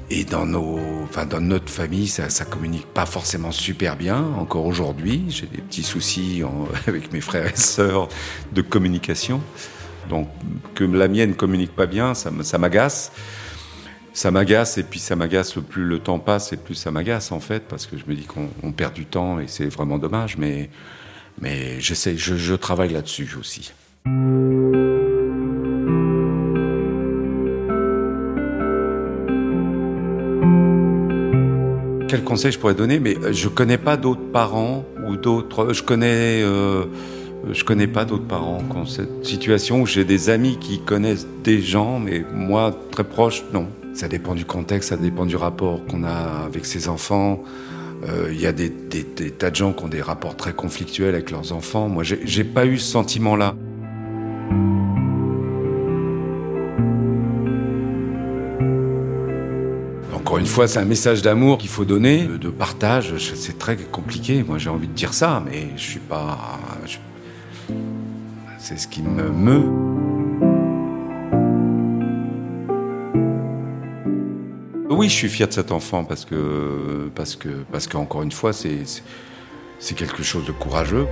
Et 0.10 0.26
dans 0.26 0.46
nos, 0.46 0.80
enfin 1.04 1.26
dans 1.26 1.40
notre 1.40 1.70
famille, 1.70 2.08
ça, 2.08 2.30
ça 2.30 2.44
communique 2.44 2.88
pas 2.88 3.06
forcément 3.06 3.52
super 3.52 3.96
bien. 3.96 4.24
Encore 4.38 4.66
aujourd'hui, 4.66 5.26
j'ai 5.30 5.46
des 5.46 5.62
petits 5.62 5.84
soucis 5.84 6.44
avec 6.88 7.14
mes 7.14 7.22
frères 7.22 7.48
et 7.48 7.56
sœurs 7.56 8.10
de 8.52 8.62
communication. 8.62 9.42
Donc 10.10 10.28
que 10.76 10.84
la 10.84 11.08
mienne 11.08 11.36
communique 11.36 11.76
pas 11.76 11.86
bien, 11.86 12.14
ça, 12.14 12.32
m'agace. 12.58 13.12
ça 14.14 14.32
m'agace 14.32 14.78
et 14.78 14.84
puis 14.84 15.00
ça 15.00 15.16
m'agace 15.16 15.54
plus 15.70 15.86
le 15.86 16.00
temps 16.00 16.20
passe 16.20 16.52
et 16.52 16.58
plus 16.58 16.76
ça 16.76 16.92
m'agace 16.92 17.32
en 17.32 17.40
fait 17.40 17.68
parce 17.68 17.86
que 17.86 17.98
je 17.98 18.04
me 18.08 18.16
dis 18.16 18.26
qu'on 18.26 18.72
perd 18.72 18.94
du 18.94 19.06
temps 19.06 19.40
et 19.40 19.48
c'est 19.48 19.68
vraiment 19.68 20.00
dommage 20.00 20.38
mais 20.38 20.70
mais 21.40 21.80
j'essaie 21.80 22.18
je, 22.18 22.36
je 22.36 22.56
travaille 22.56 22.92
là-dessus 22.92 23.30
aussi. 23.40 23.72
Quel 24.04 24.14
conseil 32.24 32.52
je 32.52 32.60
pourrais 32.60 32.74
donner 32.74 33.00
Mais 33.00 33.16
euh, 33.18 33.32
je 33.32 33.48
connais 33.48 33.78
pas 33.78 33.98
d'autres 33.98 34.32
parents 34.32 34.84
ou 35.08 35.18
d'autres. 35.18 35.74
Je 35.74 35.84
connais. 35.84 36.42
Euh, 36.44 36.86
je 37.52 37.64
connais 37.64 37.88
pas 37.88 38.06
d'autres 38.06 38.28
parents 38.28 38.62
ont 38.76 38.86
cette 38.86 39.26
situation 39.26 39.82
où 39.82 39.86
j'ai 39.86 40.06
des 40.06 40.30
amis 40.30 40.58
qui 40.60 40.80
connaissent 40.80 41.28
des 41.44 41.62
gens, 41.62 42.00
mais 42.00 42.24
moi, 42.34 42.76
très 42.92 43.04
proche, 43.04 43.44
non. 43.54 43.68
Ça 43.94 44.08
dépend 44.08 44.36
du 44.36 44.46
contexte, 44.46 44.90
ça 44.90 44.98
dépend 44.98 45.26
du 45.26 45.36
rapport 45.36 45.86
qu'on 45.86 46.04
a 46.04 46.44
avec 46.46 46.66
ses 46.66 46.88
enfants. 46.88 47.44
Euh, 48.08 48.30
il 48.32 48.42
y 48.42 48.48
a 48.48 48.52
des, 48.52 48.70
des, 48.70 49.04
des, 49.04 49.32
tas 49.32 49.52
de 49.52 49.56
gens 49.56 49.74
qui 49.74 49.84
ont 49.84 49.88
des 49.88 50.02
rapports 50.02 50.36
très 50.36 50.54
conflictuels 50.54 51.14
avec 51.14 51.30
leurs 51.32 51.54
enfants. 51.54 51.88
Moi, 51.88 52.04
j'ai 52.04 52.44
pas 52.44 52.66
eu 52.66 52.78
ce 52.78 52.92
sentiment-là. 52.92 53.56
Fois, 60.52 60.68
c'est 60.68 60.80
un 60.80 60.86
message 60.86 61.22
d'amour 61.22 61.58
qu'il 61.58 61.70
faut 61.70 61.86
donner, 61.86 62.28
de 62.28 62.50
partage. 62.50 63.16
C'est 63.18 63.58
très 63.58 63.78
compliqué. 63.78 64.44
Moi, 64.44 64.58
j'ai 64.58 64.70
envie 64.70 64.88
de 64.88 64.94
dire 64.94 65.14
ça, 65.14 65.42
mais 65.46 65.70
je 65.78 65.82
suis 65.82 66.00
pas. 66.00 66.60
C'est 68.60 68.78
ce 68.78 68.88
qui 68.88 69.02
me 69.02 69.30
meut. 69.30 69.72
Oui, 74.90 75.08
je 75.08 75.14
suis 75.14 75.30
fier 75.30 75.48
de 75.48 75.54
cet 75.54 75.72
enfant 75.72 76.04
parce 76.04 76.26
que 76.26 77.10
parce 77.16 77.36
que 77.38 77.50
parce 77.72 77.88
qu'encore 77.88 78.22
une 78.22 78.34
fois, 78.34 78.52
c'est 78.52 78.84
c'est 79.80 79.96
quelque 79.96 80.22
chose 80.22 80.46
de 80.46 80.52
courageux. 80.52 81.08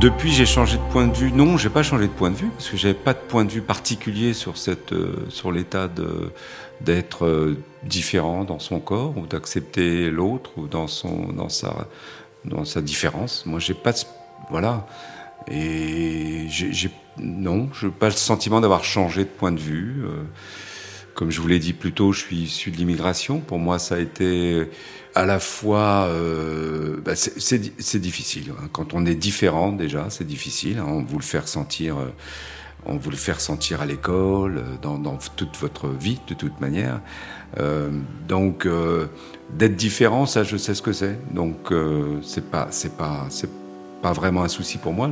Depuis, 0.00 0.30
j'ai 0.30 0.44
changé 0.44 0.76
de 0.76 0.92
point 0.92 1.06
de 1.06 1.16
vue. 1.16 1.32
Non, 1.32 1.56
j'ai 1.56 1.70
pas 1.70 1.82
changé 1.82 2.06
de 2.06 2.12
point 2.12 2.30
de 2.30 2.36
vue 2.36 2.48
parce 2.50 2.68
que 2.68 2.76
j'avais 2.76 2.92
pas 2.92 3.14
de 3.14 3.18
point 3.18 3.46
de 3.46 3.50
vue 3.50 3.62
particulier 3.62 4.34
sur 4.34 4.58
cette, 4.58 4.92
euh, 4.92 5.24
sur 5.30 5.50
l'état 5.50 5.88
de 5.88 6.32
d'être 6.82 7.24
euh, 7.24 7.56
différent 7.82 8.44
dans 8.44 8.58
son 8.58 8.78
corps 8.78 9.16
ou 9.16 9.26
d'accepter 9.26 10.10
l'autre 10.10 10.50
ou 10.58 10.66
dans 10.66 10.86
son, 10.86 11.32
dans 11.32 11.48
sa, 11.48 11.88
dans 12.44 12.66
sa 12.66 12.82
différence. 12.82 13.46
Moi, 13.46 13.58
j'ai 13.58 13.72
pas, 13.72 13.94
voilà. 14.50 14.86
Et 15.50 16.46
j'ai, 16.50 16.90
non, 17.16 17.70
je 17.72 17.88
pas 17.88 18.06
le 18.06 18.12
sentiment 18.12 18.60
d'avoir 18.60 18.84
changé 18.84 19.24
de 19.24 19.30
point 19.30 19.52
de 19.52 19.60
vue. 19.60 20.04
Euh, 20.04 20.24
comme 21.16 21.30
je 21.30 21.40
vous 21.40 21.48
l'ai 21.48 21.58
dit 21.58 21.72
plus 21.72 21.92
tôt, 21.92 22.12
je 22.12 22.20
suis 22.20 22.36
issu 22.36 22.70
de 22.70 22.76
l'immigration. 22.76 23.40
Pour 23.40 23.58
moi, 23.58 23.78
ça 23.78 23.94
a 23.96 23.98
été 23.98 24.68
à 25.14 25.24
la 25.24 25.40
fois, 25.40 26.08
euh, 26.10 26.98
bah 27.02 27.16
c'est 27.16 27.98
difficile. 27.98 28.52
Hein. 28.52 28.68
Quand 28.70 28.92
on 28.92 29.06
est 29.06 29.14
différent, 29.14 29.72
déjà, 29.72 30.10
c'est 30.10 30.26
difficile. 30.26 30.78
Hein. 30.78 30.86
On 30.86 31.02
vous 31.02 31.16
le 31.16 31.24
faire 31.24 31.48
sentir, 31.48 31.96
euh, 31.96 32.12
on 32.84 32.98
vous 32.98 33.10
le 33.10 33.16
faire 33.16 33.40
sentir 33.40 33.80
à 33.80 33.86
l'école, 33.86 34.58
euh, 34.58 34.76
dans, 34.82 35.16
toute 35.36 35.56
votre 35.56 35.88
vie, 35.88 36.20
de 36.28 36.34
toute 36.34 36.60
manière. 36.60 37.00
Euh, 37.58 37.88
donc, 38.28 38.66
euh, 38.66 39.06
d'être 39.54 39.74
différent, 39.74 40.26
ça, 40.26 40.44
je 40.44 40.58
sais 40.58 40.74
ce 40.74 40.82
que 40.82 40.92
c'est. 40.92 41.18
Donc, 41.32 41.72
euh, 41.72 42.18
c'est 42.22 42.50
pas, 42.50 42.68
c'est 42.70 42.94
pas, 42.94 43.24
c'est 43.30 43.50
pas 44.02 44.12
vraiment 44.12 44.42
un 44.42 44.48
souci 44.48 44.76
pour 44.76 44.92
moi. 44.92 45.10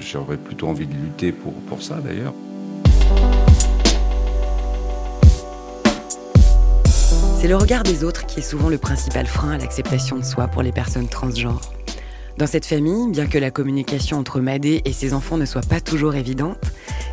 J'aurais 0.00 0.38
plutôt 0.38 0.68
envie 0.68 0.86
de 0.86 0.94
lutter 0.94 1.32
pour, 1.32 1.52
pour 1.52 1.82
ça, 1.82 1.96
d'ailleurs. 1.96 2.32
C'est 7.44 7.50
le 7.50 7.56
regard 7.56 7.82
des 7.82 8.04
autres 8.04 8.24
qui 8.24 8.38
est 8.38 8.42
souvent 8.42 8.70
le 8.70 8.78
principal 8.78 9.26
frein 9.26 9.50
à 9.50 9.58
l'acceptation 9.58 10.16
de 10.16 10.24
soi 10.24 10.48
pour 10.48 10.62
les 10.62 10.72
personnes 10.72 11.08
transgenres. 11.08 11.74
Dans 12.38 12.46
cette 12.46 12.64
famille, 12.64 13.10
bien 13.10 13.26
que 13.26 13.36
la 13.36 13.50
communication 13.50 14.18
entre 14.18 14.40
Madé 14.40 14.80
et 14.86 14.94
ses 14.94 15.12
enfants 15.12 15.36
ne 15.36 15.44
soit 15.44 15.68
pas 15.68 15.82
toujours 15.82 16.14
évidente, 16.14 16.56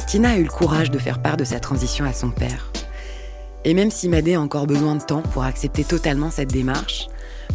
Tina 0.08 0.30
a 0.30 0.38
eu 0.38 0.44
le 0.44 0.50
courage 0.50 0.89
de 0.89 0.98
faire 1.00 1.22
part 1.22 1.36
de 1.36 1.44
sa 1.44 1.60
transition 1.60 2.06
à 2.06 2.13
son 2.13 2.30
père. 2.30 2.72
Et 3.65 3.74
même 3.74 3.91
si 3.91 4.08
Madé 4.08 4.36
a 4.36 4.39
encore 4.39 4.67
besoin 4.67 4.96
de 4.96 5.04
temps 5.04 5.22
pour 5.22 5.44
accepter 5.44 5.84
totalement 5.84 6.32
cette 6.32 6.54
démarche, 6.54 7.10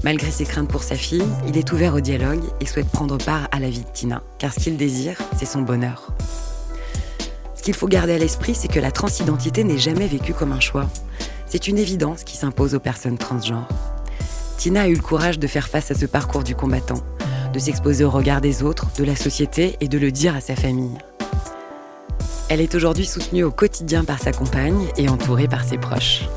malgré 0.04 0.30
ses 0.30 0.44
craintes 0.44 0.68
pour 0.68 0.82
sa 0.82 0.96
fille, 0.96 1.24
il 1.48 1.56
est 1.56 1.72
ouvert 1.72 1.94
au 1.94 2.00
dialogue 2.00 2.44
et 2.60 2.66
souhaite 2.66 2.90
prendre 2.90 3.16
part 3.16 3.48
à 3.52 3.58
la 3.58 3.70
vie 3.70 3.84
de 3.84 3.90
Tina, 3.94 4.22
car 4.36 4.52
ce 4.52 4.60
qu'il 4.60 4.76
désire, 4.76 5.16
c'est 5.38 5.46
son 5.46 5.62
bonheur. 5.62 6.12
Ce 7.54 7.62
qu'il 7.62 7.72
faut 7.72 7.88
garder 7.88 8.12
à 8.12 8.18
l'esprit, 8.18 8.54
c'est 8.54 8.68
que 8.68 8.80
la 8.80 8.90
transidentité 8.90 9.64
n'est 9.64 9.78
jamais 9.78 10.08
vécue 10.08 10.34
comme 10.34 10.52
un 10.52 10.60
choix, 10.60 10.90
c'est 11.56 11.68
une 11.68 11.78
évidence 11.78 12.22
qui 12.22 12.36
s'impose 12.36 12.74
aux 12.74 12.80
personnes 12.80 13.16
transgenres. 13.16 13.66
Tina 14.58 14.82
a 14.82 14.88
eu 14.88 14.94
le 14.94 15.00
courage 15.00 15.38
de 15.38 15.46
faire 15.46 15.68
face 15.68 15.90
à 15.90 15.94
ce 15.94 16.04
parcours 16.04 16.44
du 16.44 16.54
combattant, 16.54 17.02
de 17.54 17.58
s'exposer 17.58 18.04
au 18.04 18.10
regard 18.10 18.42
des 18.42 18.62
autres, 18.62 18.88
de 18.98 19.04
la 19.04 19.16
société 19.16 19.74
et 19.80 19.88
de 19.88 19.96
le 19.96 20.12
dire 20.12 20.36
à 20.36 20.42
sa 20.42 20.54
famille. 20.54 20.98
Elle 22.50 22.60
est 22.60 22.74
aujourd'hui 22.74 23.06
soutenue 23.06 23.42
au 23.42 23.50
quotidien 23.50 24.04
par 24.04 24.18
sa 24.18 24.32
compagne 24.32 24.86
et 24.98 25.08
entourée 25.08 25.48
par 25.48 25.64
ses 25.64 25.78
proches. 25.78 26.28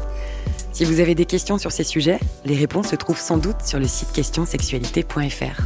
Si 0.71 0.85
vous 0.85 1.01
avez 1.01 1.15
des 1.15 1.25
questions 1.25 1.57
sur 1.57 1.73
ces 1.73 1.83
sujets, 1.83 2.21
les 2.45 2.55
réponses 2.55 2.87
se 2.87 2.95
trouvent 2.95 3.19
sans 3.19 3.37
doute 3.37 3.61
sur 3.65 3.77
le 3.77 3.87
site 3.87 4.13
questionsexualité.fr. 4.13 5.63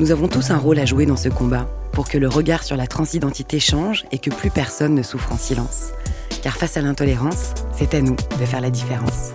Nous 0.00 0.10
avons 0.10 0.26
tous 0.26 0.50
un 0.50 0.58
rôle 0.58 0.80
à 0.80 0.86
jouer 0.86 1.06
dans 1.06 1.16
ce 1.16 1.28
combat 1.28 1.70
pour 1.92 2.08
que 2.08 2.18
le 2.18 2.26
regard 2.26 2.64
sur 2.64 2.76
la 2.76 2.88
transidentité 2.88 3.60
change 3.60 4.06
et 4.10 4.18
que 4.18 4.30
plus 4.30 4.50
personne 4.50 4.96
ne 4.96 5.04
souffre 5.04 5.32
en 5.32 5.38
silence 5.38 5.92
car 6.46 6.56
face 6.56 6.76
à 6.76 6.80
l'intolérance, 6.80 7.54
c'est 7.72 7.92
à 7.92 8.00
nous 8.00 8.14
de 8.38 8.46
faire 8.46 8.60
la 8.60 8.70
différence. 8.70 9.32